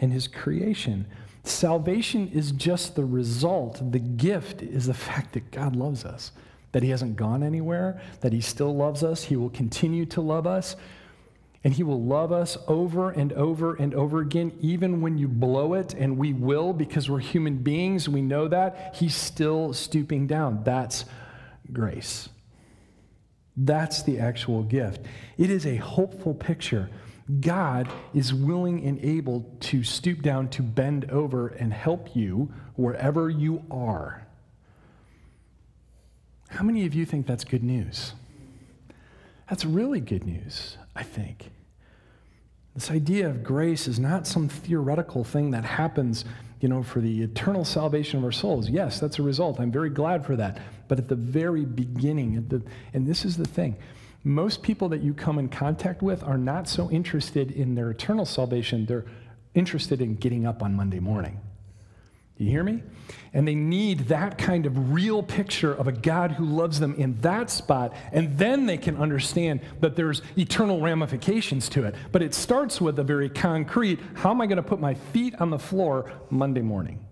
and 0.00 0.12
his 0.12 0.26
creation. 0.26 1.06
Salvation 1.44 2.26
is 2.34 2.50
just 2.50 2.96
the 2.96 3.04
result. 3.04 3.92
The 3.92 4.00
gift 4.00 4.60
is 4.60 4.86
the 4.86 4.94
fact 4.94 5.34
that 5.34 5.52
God 5.52 5.76
loves 5.76 6.04
us, 6.04 6.32
that 6.72 6.82
he 6.82 6.90
hasn't 6.90 7.14
gone 7.14 7.44
anywhere, 7.44 8.02
that 8.22 8.32
he 8.32 8.40
still 8.40 8.74
loves 8.74 9.04
us, 9.04 9.22
he 9.22 9.36
will 9.36 9.50
continue 9.50 10.04
to 10.06 10.20
love 10.20 10.48
us. 10.48 10.74
And 11.62 11.74
he 11.74 11.84
will 11.84 12.02
love 12.02 12.32
us 12.32 12.58
over 12.66 13.12
and 13.12 13.32
over 13.34 13.74
and 13.74 13.94
over 13.94 14.18
again, 14.20 14.50
even 14.60 15.00
when 15.00 15.16
you 15.16 15.28
blow 15.28 15.74
it, 15.74 15.94
and 15.94 16.18
we 16.18 16.32
will 16.32 16.72
because 16.72 17.08
we're 17.08 17.20
human 17.20 17.58
beings. 17.58 18.08
We 18.08 18.22
know 18.22 18.48
that. 18.48 18.96
He's 18.96 19.14
still 19.14 19.74
stooping 19.74 20.26
down. 20.26 20.64
That's 20.64 21.04
grace. 21.70 22.30
That's 23.62 24.02
the 24.02 24.18
actual 24.18 24.62
gift. 24.62 25.02
It 25.36 25.50
is 25.50 25.66
a 25.66 25.76
hopeful 25.76 26.32
picture. 26.32 26.88
God 27.40 27.88
is 28.14 28.32
willing 28.32 28.84
and 28.86 28.98
able 29.04 29.54
to 29.60 29.84
stoop 29.84 30.22
down, 30.22 30.48
to 30.50 30.62
bend 30.62 31.10
over, 31.10 31.48
and 31.48 31.72
help 31.72 32.16
you 32.16 32.50
wherever 32.74 33.28
you 33.28 33.62
are. 33.70 34.26
How 36.48 36.64
many 36.64 36.86
of 36.86 36.94
you 36.94 37.04
think 37.04 37.26
that's 37.26 37.44
good 37.44 37.62
news? 37.62 38.14
That's 39.48 39.66
really 39.66 40.00
good 40.00 40.24
news, 40.24 40.78
I 40.96 41.02
think. 41.02 41.50
This 42.74 42.90
idea 42.90 43.28
of 43.28 43.44
grace 43.44 43.86
is 43.86 43.98
not 44.00 44.26
some 44.26 44.48
theoretical 44.48 45.22
thing 45.22 45.50
that 45.50 45.64
happens, 45.64 46.24
you 46.60 46.68
know, 46.68 46.82
for 46.82 47.00
the 47.00 47.22
eternal 47.22 47.64
salvation 47.64 48.18
of 48.18 48.24
our 48.24 48.32
souls. 48.32 48.68
Yes, 48.68 49.00
that's 49.00 49.18
a 49.18 49.22
result. 49.22 49.58
I'm 49.58 49.72
very 49.72 49.90
glad 49.90 50.24
for 50.24 50.36
that. 50.36 50.58
But 50.88 50.98
at 50.98 51.08
the 51.08 51.14
very 51.14 51.64
beginning, 51.64 52.46
the, 52.48 52.62
and 52.92 53.06
this 53.06 53.24
is 53.24 53.36
the 53.36 53.46
thing 53.46 53.76
most 54.22 54.62
people 54.62 54.88
that 54.90 55.00
you 55.00 55.14
come 55.14 55.38
in 55.38 55.48
contact 55.48 56.02
with 56.02 56.22
are 56.22 56.36
not 56.36 56.68
so 56.68 56.90
interested 56.90 57.50
in 57.50 57.74
their 57.74 57.90
eternal 57.90 58.26
salvation, 58.26 58.84
they're 58.84 59.06
interested 59.54 60.00
in 60.00 60.14
getting 60.16 60.46
up 60.46 60.62
on 60.62 60.74
Monday 60.74 61.00
morning. 61.00 61.40
You 62.40 62.48
hear 62.48 62.64
me? 62.64 62.82
And 63.34 63.46
they 63.46 63.54
need 63.54 64.08
that 64.08 64.38
kind 64.38 64.64
of 64.64 64.94
real 64.94 65.22
picture 65.22 65.74
of 65.74 65.86
a 65.86 65.92
God 65.92 66.32
who 66.32 66.46
loves 66.46 66.80
them 66.80 66.94
in 66.94 67.20
that 67.20 67.50
spot, 67.50 67.94
and 68.12 68.38
then 68.38 68.64
they 68.64 68.78
can 68.78 68.96
understand 68.96 69.60
that 69.80 69.94
there's 69.94 70.22
eternal 70.38 70.80
ramifications 70.80 71.68
to 71.68 71.84
it. 71.84 71.94
But 72.12 72.22
it 72.22 72.32
starts 72.32 72.80
with 72.80 72.98
a 72.98 73.04
very 73.04 73.28
concrete 73.28 74.00
how 74.14 74.30
am 74.30 74.40
I 74.40 74.46
going 74.46 74.56
to 74.56 74.62
put 74.62 74.80
my 74.80 74.94
feet 74.94 75.34
on 75.38 75.50
the 75.50 75.58
floor 75.58 76.10
Monday 76.30 76.62
morning? 76.62 77.04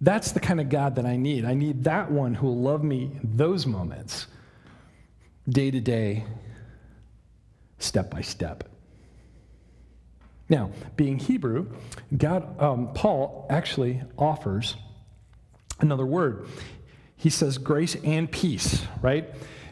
That's 0.00 0.32
the 0.32 0.40
kind 0.40 0.58
of 0.58 0.70
God 0.70 0.94
that 0.94 1.04
I 1.04 1.16
need. 1.16 1.44
I 1.44 1.52
need 1.52 1.84
that 1.84 2.10
one 2.10 2.32
who 2.32 2.46
will 2.46 2.62
love 2.62 2.82
me 2.82 3.10
in 3.22 3.36
those 3.36 3.66
moments, 3.66 4.26
day 5.46 5.70
to 5.70 5.80
day, 5.80 6.24
step 7.78 8.10
by 8.10 8.22
step. 8.22 8.64
Now, 10.48 10.70
being 10.96 11.18
Hebrew, 11.18 11.66
God, 12.16 12.60
um, 12.60 12.92
Paul 12.94 13.46
actually 13.50 14.02
offers 14.16 14.76
another 15.80 16.06
word. 16.06 16.46
He 17.16 17.30
says 17.30 17.58
grace 17.58 17.96
and 18.02 18.30
peace, 18.30 18.84
right? 19.02 19.28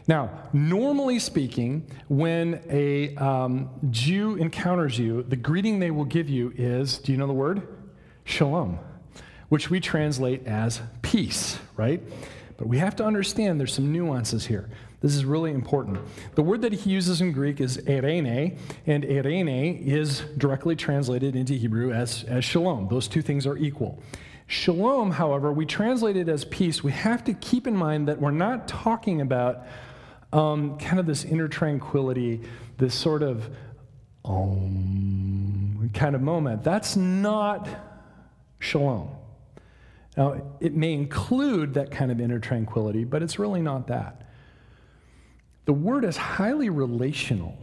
Now, 0.07 0.49
normally 0.53 1.19
speaking, 1.19 1.89
when 2.07 2.61
a 2.69 3.15
um, 3.15 3.69
Jew 3.89 4.35
encounters 4.35 4.97
you, 4.97 5.23
the 5.23 5.35
greeting 5.35 5.79
they 5.79 5.91
will 5.91 6.05
give 6.05 6.29
you 6.29 6.53
is 6.55 6.97
do 6.99 7.11
you 7.11 7.17
know 7.17 7.27
the 7.27 7.33
word? 7.33 7.67
Shalom, 8.23 8.79
which 9.49 9.69
we 9.69 9.79
translate 9.79 10.45
as 10.45 10.81
peace, 11.01 11.59
right? 11.75 12.01
But 12.57 12.67
we 12.67 12.79
have 12.79 12.95
to 12.97 13.05
understand 13.05 13.59
there's 13.59 13.73
some 13.73 13.91
nuances 13.91 14.47
here. 14.47 14.67
This 14.99 15.15
is 15.15 15.25
really 15.25 15.51
important. 15.51 15.99
The 16.33 16.41
word 16.41 16.61
that 16.63 16.73
he 16.73 16.89
uses 16.89 17.21
in 17.21 17.31
Greek 17.31 17.61
is 17.61 17.77
eirene, 17.77 18.57
and 18.87 19.03
eirene 19.03 19.85
is 19.85 20.21
directly 20.37 20.75
translated 20.75 21.35
into 21.35 21.53
Hebrew 21.53 21.93
as, 21.93 22.23
as 22.23 22.43
shalom. 22.43 22.87
Those 22.87 23.07
two 23.07 23.21
things 23.21 23.45
are 23.45 23.57
equal. 23.57 24.01
Shalom, 24.47 25.11
however, 25.11 25.53
we 25.53 25.65
translate 25.65 26.17
it 26.17 26.29
as 26.29 26.45
peace. 26.45 26.83
We 26.83 26.93
have 26.93 27.23
to 27.25 27.33
keep 27.33 27.67
in 27.67 27.75
mind 27.75 28.07
that 28.07 28.19
we're 28.19 28.31
not 28.31 28.67
talking 28.67 29.21
about 29.21 29.67
um, 30.33 30.79
kind 30.79 30.99
of 30.99 31.05
this 31.05 31.25
inner 31.25 31.47
tranquility, 31.47 32.41
this 32.77 32.95
sort 32.95 33.21
of 33.21 33.49
um, 34.25 35.91
kind 35.93 36.15
of 36.15 36.21
moment. 36.21 36.63
That's 36.63 36.95
not 36.95 37.67
shalom. 38.59 39.09
Now, 40.17 40.41
it 40.59 40.73
may 40.73 40.93
include 40.93 41.75
that 41.75 41.91
kind 41.91 42.11
of 42.11 42.19
inner 42.19 42.39
tranquility, 42.39 43.03
but 43.03 43.21
it's 43.21 43.37
really 43.37 43.61
not 43.61 43.87
that. 43.87 44.23
The 45.65 45.73
word 45.73 46.03
is 46.03 46.17
highly 46.17 46.69
relational. 46.71 47.55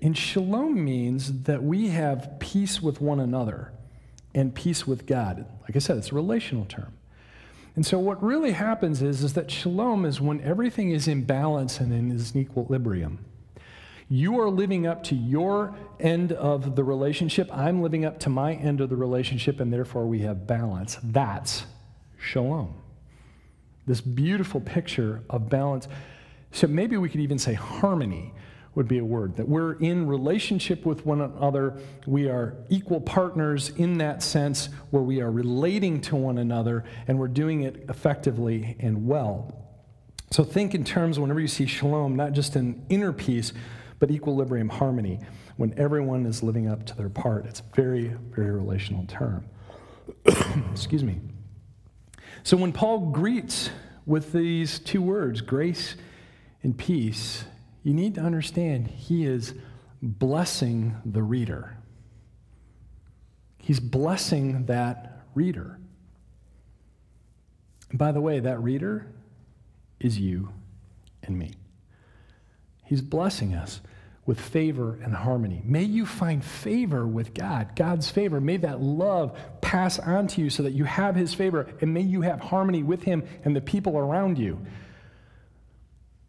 And 0.00 0.16
shalom 0.16 0.84
means 0.84 1.42
that 1.42 1.62
we 1.62 1.88
have 1.88 2.36
peace 2.38 2.80
with 2.80 3.00
one 3.00 3.18
another 3.18 3.72
and 4.32 4.54
peace 4.54 4.86
with 4.86 5.06
God. 5.06 5.44
Like 5.62 5.74
I 5.74 5.80
said, 5.80 5.96
it's 5.96 6.12
a 6.12 6.14
relational 6.14 6.66
term. 6.66 6.92
And 7.74 7.84
so 7.84 7.98
what 7.98 8.22
really 8.22 8.52
happens 8.52 9.02
is, 9.02 9.24
is 9.24 9.32
that 9.32 9.50
shalom 9.50 10.04
is 10.04 10.20
when 10.20 10.40
everything 10.42 10.90
is 10.90 11.08
in 11.08 11.24
balance 11.24 11.80
and 11.80 11.92
in 11.92 12.12
is 12.12 12.36
equilibrium. 12.36 13.24
You 14.08 14.38
are 14.40 14.50
living 14.50 14.86
up 14.86 15.02
to 15.04 15.14
your 15.14 15.74
end 15.98 16.32
of 16.32 16.76
the 16.76 16.84
relationship. 16.84 17.48
I'm 17.50 17.80
living 17.80 18.04
up 18.04 18.20
to 18.20 18.28
my 18.28 18.52
end 18.54 18.82
of 18.82 18.90
the 18.90 18.96
relationship, 18.96 19.58
and 19.58 19.72
therefore 19.72 20.06
we 20.06 20.18
have 20.20 20.46
balance. 20.46 20.98
That's 21.02 21.64
shalom. 22.22 22.74
This 23.86 24.00
beautiful 24.00 24.60
picture 24.60 25.22
of 25.28 25.48
balance. 25.48 25.88
So 26.52 26.66
maybe 26.66 26.96
we 26.96 27.08
could 27.08 27.20
even 27.20 27.38
say 27.38 27.54
harmony 27.54 28.32
would 28.74 28.88
be 28.88 28.98
a 28.98 29.04
word 29.04 29.36
that 29.36 29.46
we're 29.46 29.74
in 29.74 30.06
relationship 30.06 30.86
with 30.86 31.04
one 31.04 31.20
another. 31.20 31.78
We 32.06 32.28
are 32.28 32.54
equal 32.70 33.00
partners 33.00 33.70
in 33.70 33.98
that 33.98 34.22
sense 34.22 34.70
where 34.90 35.02
we 35.02 35.20
are 35.20 35.30
relating 35.30 36.00
to 36.02 36.16
one 36.16 36.38
another 36.38 36.84
and 37.06 37.18
we're 37.18 37.28
doing 37.28 37.62
it 37.62 37.84
effectively 37.88 38.76
and 38.80 39.06
well. 39.06 39.58
So 40.30 40.44
think 40.44 40.74
in 40.74 40.84
terms, 40.84 41.20
whenever 41.20 41.40
you 41.40 41.48
see 41.48 41.66
shalom, 41.66 42.16
not 42.16 42.32
just 42.32 42.56
an 42.56 42.82
inner 42.88 43.12
peace, 43.12 43.52
but 43.98 44.10
equilibrium, 44.10 44.70
harmony, 44.70 45.20
when 45.56 45.78
everyone 45.78 46.24
is 46.24 46.42
living 46.42 46.68
up 46.68 46.86
to 46.86 46.96
their 46.96 47.10
part. 47.10 47.44
It's 47.44 47.60
a 47.60 47.76
very, 47.76 48.16
very 48.30 48.50
relational 48.50 49.04
term. 49.06 49.44
Excuse 50.72 51.04
me. 51.04 51.20
So 52.42 52.56
when 52.56 52.72
Paul 52.72 53.10
greets 53.10 53.70
with 54.04 54.32
these 54.32 54.78
two 54.78 55.00
words, 55.00 55.40
grace 55.40 55.94
and 56.62 56.76
peace, 56.76 57.44
you 57.82 57.94
need 57.94 58.16
to 58.16 58.20
understand 58.20 58.88
he 58.88 59.24
is 59.24 59.54
blessing 60.00 60.96
the 61.04 61.22
reader. 61.22 61.76
He's 63.58 63.78
blessing 63.78 64.66
that 64.66 65.22
reader. 65.34 65.78
And 67.90 67.98
by 67.98 68.10
the 68.10 68.20
way, 68.20 68.40
that 68.40 68.60
reader 68.60 69.06
is 70.00 70.18
you 70.18 70.48
and 71.22 71.38
me. 71.38 71.52
He's 72.84 73.02
blessing 73.02 73.54
us 73.54 73.80
with 74.24 74.40
favor 74.40 74.98
and 75.02 75.14
harmony. 75.14 75.62
May 75.64 75.82
you 75.82 76.06
find 76.06 76.44
favor 76.44 77.06
with 77.06 77.34
God, 77.34 77.74
God's 77.74 78.08
favor. 78.08 78.40
May 78.40 78.56
that 78.58 78.80
love 78.80 79.36
pass 79.60 79.98
on 79.98 80.28
to 80.28 80.40
you 80.40 80.48
so 80.48 80.62
that 80.62 80.72
you 80.72 80.84
have 80.84 81.16
His 81.16 81.34
favor, 81.34 81.66
and 81.80 81.92
may 81.92 82.02
you 82.02 82.20
have 82.20 82.40
harmony 82.40 82.82
with 82.82 83.02
Him 83.02 83.24
and 83.44 83.56
the 83.56 83.60
people 83.60 83.98
around 83.98 84.38
you. 84.38 84.64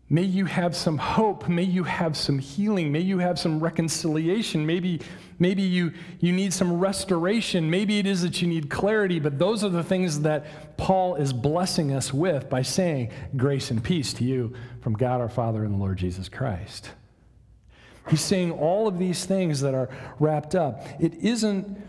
May 0.10 0.24
you 0.24 0.46
have 0.46 0.76
some 0.76 0.98
hope. 0.98 1.48
May 1.48 1.64
you 1.64 1.84
have 1.84 2.18
some 2.18 2.38
healing. 2.38 2.92
May 2.92 3.00
you 3.00 3.20
have 3.20 3.40
some 3.40 3.60
reconciliation. 3.60 4.66
Maybe, 4.66 5.02
maybe 5.40 5.64
you, 5.64 5.94
you 6.20 6.32
need 6.32 6.54
some 6.54 6.80
restoration. 6.80 7.70
Maybe 7.70 8.00
it 8.00 8.06
is 8.06 8.22
that 8.22 8.42
you 8.42 8.48
need 8.48 8.70
clarity, 8.70 9.20
but 9.20 9.40
those 9.40 9.64
are 9.64 9.70
the 9.70 9.84
things 9.84 10.22
that 10.22 10.78
Paul 10.78 11.16
is 11.16 11.32
blessing 11.32 11.94
us 11.94 12.14
with 12.14 12.50
by 12.50 12.64
saying, 12.64 13.12
Grace 13.38 13.72
and 13.72 13.84
peace 13.84 14.14
to 14.14 14.24
you 14.24 14.54
from 14.82 14.94
God 14.94 15.22
our 15.22 15.30
Father 15.30 15.64
and 15.64 15.74
the 15.74 15.80
Lord 15.80 15.98
Jesus 15.98 16.30
Christ. 16.30 16.92
He's 18.10 18.22
saying 18.22 18.52
all 18.52 18.88
of 18.88 19.00
these 19.00 19.26
things 19.26 19.62
that 19.62 19.74
are 19.74 19.90
wrapped 20.20 20.56
up. 20.56 20.86
It 21.00 21.16
isn't, 21.16 21.82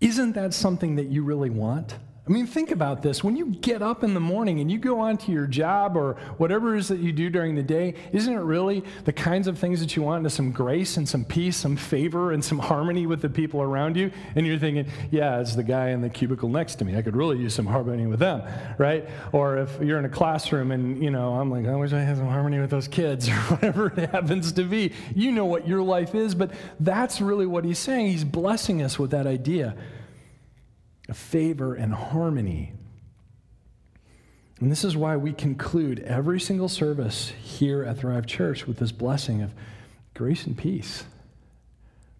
isn't 0.00 0.32
that 0.32 0.52
something 0.52 0.96
that 0.96 1.06
you 1.06 1.22
really 1.22 1.50
want? 1.50 1.94
I 2.24 2.30
mean, 2.30 2.46
think 2.46 2.70
about 2.70 3.02
this. 3.02 3.24
When 3.24 3.34
you 3.34 3.46
get 3.46 3.82
up 3.82 4.04
in 4.04 4.14
the 4.14 4.20
morning 4.20 4.60
and 4.60 4.70
you 4.70 4.78
go 4.78 5.00
on 5.00 5.16
to 5.18 5.32
your 5.32 5.48
job 5.48 5.96
or 5.96 6.14
whatever 6.36 6.76
it 6.76 6.78
is 6.78 6.86
that 6.86 7.00
you 7.00 7.10
do 7.10 7.28
during 7.28 7.56
the 7.56 7.64
day, 7.64 7.94
isn't 8.12 8.32
it 8.32 8.38
really 8.38 8.84
the 9.04 9.12
kinds 9.12 9.48
of 9.48 9.58
things 9.58 9.80
that 9.80 9.96
you 9.96 10.02
want? 10.02 10.24
is 10.24 10.32
some 10.32 10.52
grace 10.52 10.96
and 10.96 11.08
some 11.08 11.24
peace, 11.24 11.56
some 11.56 11.74
favor 11.74 12.30
and 12.30 12.44
some 12.44 12.60
harmony 12.60 13.08
with 13.08 13.22
the 13.22 13.28
people 13.28 13.60
around 13.60 13.96
you. 13.96 14.12
And 14.36 14.46
you're 14.46 14.58
thinking, 14.58 14.86
yeah, 15.10 15.40
it's 15.40 15.56
the 15.56 15.64
guy 15.64 15.88
in 15.88 16.00
the 16.00 16.08
cubicle 16.08 16.48
next 16.48 16.76
to 16.76 16.84
me. 16.84 16.96
I 16.96 17.02
could 17.02 17.16
really 17.16 17.38
use 17.38 17.54
some 17.54 17.66
harmony 17.66 18.06
with 18.06 18.20
them, 18.20 18.42
right? 18.78 19.08
Or 19.32 19.58
if 19.58 19.80
you're 19.80 19.98
in 19.98 20.04
a 20.04 20.08
classroom 20.08 20.70
and, 20.70 21.02
you 21.02 21.10
know, 21.10 21.34
I'm 21.34 21.50
like, 21.50 21.66
I 21.66 21.74
wish 21.74 21.92
I 21.92 22.02
had 22.02 22.18
some 22.18 22.28
harmony 22.28 22.60
with 22.60 22.70
those 22.70 22.86
kids 22.86 23.28
or 23.30 23.32
whatever 23.32 23.86
it 23.96 24.10
happens 24.10 24.52
to 24.52 24.62
be. 24.62 24.92
You 25.12 25.32
know 25.32 25.46
what 25.46 25.66
your 25.66 25.82
life 25.82 26.14
is, 26.14 26.36
but 26.36 26.52
that's 26.78 27.20
really 27.20 27.46
what 27.46 27.64
he's 27.64 27.80
saying. 27.80 28.06
He's 28.06 28.22
blessing 28.22 28.80
us 28.80 28.96
with 28.96 29.10
that 29.10 29.26
idea 29.26 29.74
favor 31.14 31.74
and 31.74 31.94
harmony. 31.94 32.72
And 34.60 34.70
this 34.70 34.84
is 34.84 34.96
why 34.96 35.16
we 35.16 35.32
conclude 35.32 36.00
every 36.00 36.38
single 36.38 36.68
service 36.68 37.32
here 37.42 37.82
at 37.82 37.98
Thrive 37.98 38.26
Church 38.26 38.66
with 38.66 38.78
this 38.78 38.92
blessing 38.92 39.42
of 39.42 39.52
grace 40.14 40.46
and 40.46 40.56
peace. 40.56 41.04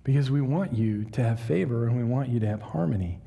Because 0.03 0.31
we 0.31 0.41
want 0.41 0.73
you 0.73 1.05
to 1.13 1.23
have 1.23 1.39
favor 1.39 1.87
and 1.87 1.97
we 1.97 2.03
want 2.03 2.31
you 2.31 2.41
to 2.41 2.47
have 2.49 2.61
harmony. 2.61 3.21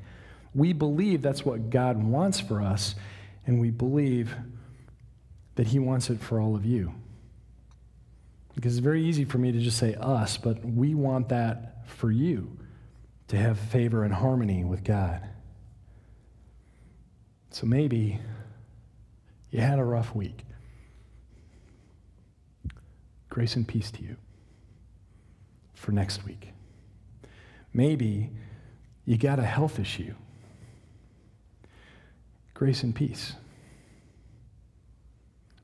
We 0.54 0.72
believe 0.72 1.22
that's 1.22 1.44
what 1.44 1.70
God 1.70 2.02
wants 2.02 2.40
for 2.40 2.60
us, 2.60 2.94
and 3.46 3.60
we 3.60 3.70
believe 3.70 4.34
that 5.54 5.68
He 5.68 5.78
wants 5.78 6.10
it 6.10 6.20
for 6.20 6.40
all 6.40 6.54
of 6.54 6.66
you. 6.66 6.92
Because 8.54 8.76
it's 8.76 8.84
very 8.84 9.04
easy 9.04 9.24
for 9.24 9.38
me 9.38 9.52
to 9.52 9.60
just 9.60 9.78
say 9.78 9.94
us, 9.94 10.36
but 10.36 10.64
we 10.64 10.94
want 10.94 11.28
that 11.30 11.86
for 11.86 12.10
you 12.10 12.56
to 13.28 13.36
have 13.36 13.58
favor 13.58 14.04
and 14.04 14.12
harmony 14.14 14.64
with 14.64 14.84
God. 14.84 15.20
So 17.56 17.64
maybe 17.64 18.20
you 19.50 19.62
had 19.62 19.78
a 19.78 19.82
rough 19.82 20.14
week. 20.14 20.44
Grace 23.30 23.56
and 23.56 23.66
peace 23.66 23.90
to 23.92 24.02
you 24.02 24.16
for 25.72 25.90
next 25.90 26.26
week. 26.26 26.52
Maybe 27.72 28.28
you 29.06 29.16
got 29.16 29.38
a 29.38 29.44
health 29.44 29.78
issue. 29.78 30.12
Grace 32.52 32.82
and 32.82 32.94
peace. 32.94 33.32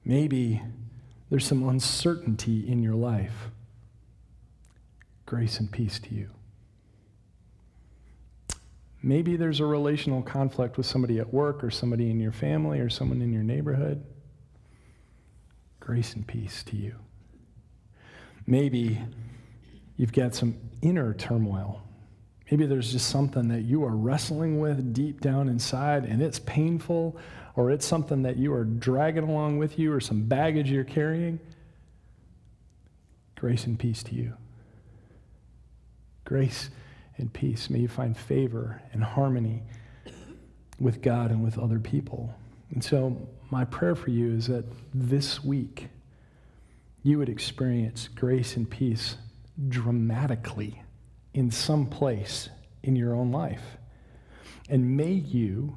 Maybe 0.03 0.63
there's 1.29 1.45
some 1.45 1.69
uncertainty 1.69 2.67
in 2.67 2.83
your 2.83 2.95
life. 2.95 3.51
Grace 5.27 5.61
and 5.61 5.71
peace 5.71 5.99
to 5.99 6.15
you. 6.15 6.31
Maybe 9.03 9.37
there's 9.37 9.59
a 9.59 9.67
relational 9.67 10.23
conflict 10.23 10.77
with 10.77 10.87
somebody 10.87 11.19
at 11.19 11.35
work 11.35 11.65
or 11.65 11.71
somebody 11.71 12.11
in 12.11 12.21
your 12.21 12.33
family 12.33 12.79
or 12.79 12.89
someone 12.89 13.21
in 13.21 13.33
your 13.33 13.43
neighborhood. 13.43 14.05
Grace 15.81 16.15
and 16.15 16.25
peace 16.25 16.63
to 16.65 16.77
you. 16.77 16.95
Maybe 18.47 19.01
you've 19.97 20.13
got 20.13 20.35
some 20.35 20.57
inner 20.83 21.15
turmoil. 21.15 21.83
Maybe 22.51 22.67
there's 22.67 22.93
just 22.93 23.09
something 23.09 23.49
that 23.49 23.63
you 23.63 23.83
are 23.83 23.97
wrestling 23.97 24.61
with 24.61 24.93
deep 24.93 25.21
down 25.21 25.49
inside 25.49 26.05
and 26.05 26.23
it's 26.23 26.39
painful, 26.39 27.17
or 27.57 27.71
it's 27.71 27.85
something 27.85 28.23
that 28.23 28.37
you 28.37 28.53
are 28.55 28.65
dragging 28.65 29.25
along 29.25 29.59
with 29.59 29.79
you, 29.79 29.93
or 29.93 30.01
some 30.01 30.23
baggage 30.25 30.71
you're 30.71 30.85
carrying. 30.85 31.41
Grace 33.37 33.67
and 33.67 33.79
peace 33.79 34.03
to 34.05 34.15
you. 34.15 34.35
Grace 36.25 36.71
and 37.23 37.33
peace. 37.33 37.71
May 37.71 37.79
you 37.79 37.89
find 37.89 38.15
favor 38.15 38.83
and 38.93 39.03
harmony 39.03 39.63
with 40.79 41.01
God 41.01 41.31
and 41.31 41.43
with 41.43 41.59
other 41.59 41.79
people. 41.79 42.35
And 42.71 42.85
so, 42.85 43.29
my 43.51 43.65
prayer 43.65 43.95
for 43.95 44.11
you 44.11 44.35
is 44.35 44.47
that 44.49 44.65
this 44.93 45.43
week 45.45 45.89
you 47.03 47.19
would 47.19 47.29
experience 47.29 48.09
grace 48.09 48.57
and 48.57 48.69
peace 48.69 49.17
dramatically 49.69 50.83
in 51.35 51.51
some 51.51 51.87
place 51.87 52.49
in 52.83 52.97
your 52.97 53.15
own 53.15 53.31
life. 53.31 53.77
And 54.69 54.97
may 54.97 55.13
you 55.13 55.77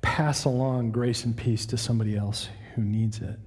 pass 0.00 0.44
along 0.44 0.92
grace 0.92 1.24
and 1.24 1.36
peace 1.36 1.66
to 1.66 1.76
somebody 1.76 2.16
else 2.16 2.48
who 2.74 2.82
needs 2.82 3.20
it. 3.20 3.38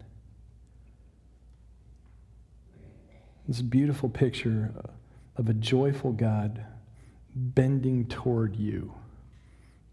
This 3.47 3.61
beautiful 3.61 4.09
picture 4.09 4.73
of 5.37 5.49
a 5.49 5.53
joyful 5.53 6.11
God 6.11 6.65
bending 7.35 8.05
toward 8.07 8.55
you 8.55 8.93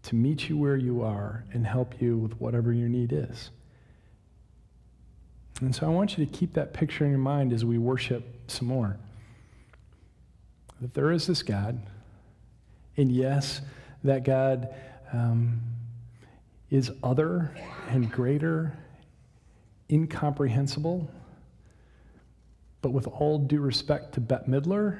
to 0.03 0.15
meet 0.15 0.49
you 0.49 0.57
where 0.57 0.75
you 0.77 1.01
are 1.01 1.45
and 1.53 1.65
help 1.65 2.01
you 2.01 2.17
with 2.17 2.39
whatever 2.39 2.73
your 2.73 2.89
need 2.89 3.11
is. 3.13 3.51
And 5.61 5.73
so 5.73 5.85
I 5.85 5.89
want 5.89 6.17
you 6.17 6.25
to 6.25 6.31
keep 6.31 6.53
that 6.53 6.73
picture 6.73 7.05
in 7.05 7.11
your 7.11 7.19
mind 7.19 7.53
as 7.53 7.63
we 7.63 7.77
worship 7.77 8.23
some 8.47 8.67
more. 8.67 8.97
That 10.81 10.93
there 10.93 11.11
is 11.11 11.27
this 11.27 11.43
God, 11.43 11.81
and 12.97 13.11
yes, 13.11 13.61
that 14.03 14.25
God 14.25 14.73
um, 15.13 15.61
is 16.69 16.91
other 17.01 17.55
and 17.87 18.11
greater, 18.11 18.77
incomprehensible. 19.89 21.09
But 22.81 22.91
with 22.91 23.07
all 23.07 23.39
due 23.39 23.61
respect 23.61 24.15
to 24.15 24.19
Bette 24.19 24.49
Midler, 24.49 24.99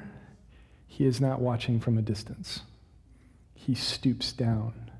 he 0.86 1.04
is 1.04 1.20
not 1.20 1.40
watching 1.40 1.80
from 1.80 1.98
a 1.98 2.02
distance. 2.02 2.60
He 3.54 3.74
stoops 3.74 4.32
down 4.32 4.90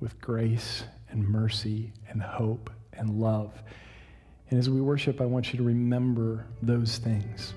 with 0.00 0.20
grace 0.20 0.84
and 1.10 1.28
mercy 1.28 1.92
and 2.08 2.22
hope 2.22 2.70
and 2.92 3.20
love. 3.20 3.52
And 4.48 4.58
as 4.58 4.68
we 4.68 4.80
worship, 4.80 5.20
I 5.20 5.26
want 5.26 5.52
you 5.52 5.58
to 5.58 5.62
remember 5.62 6.46
those 6.62 6.98
things. 6.98 7.54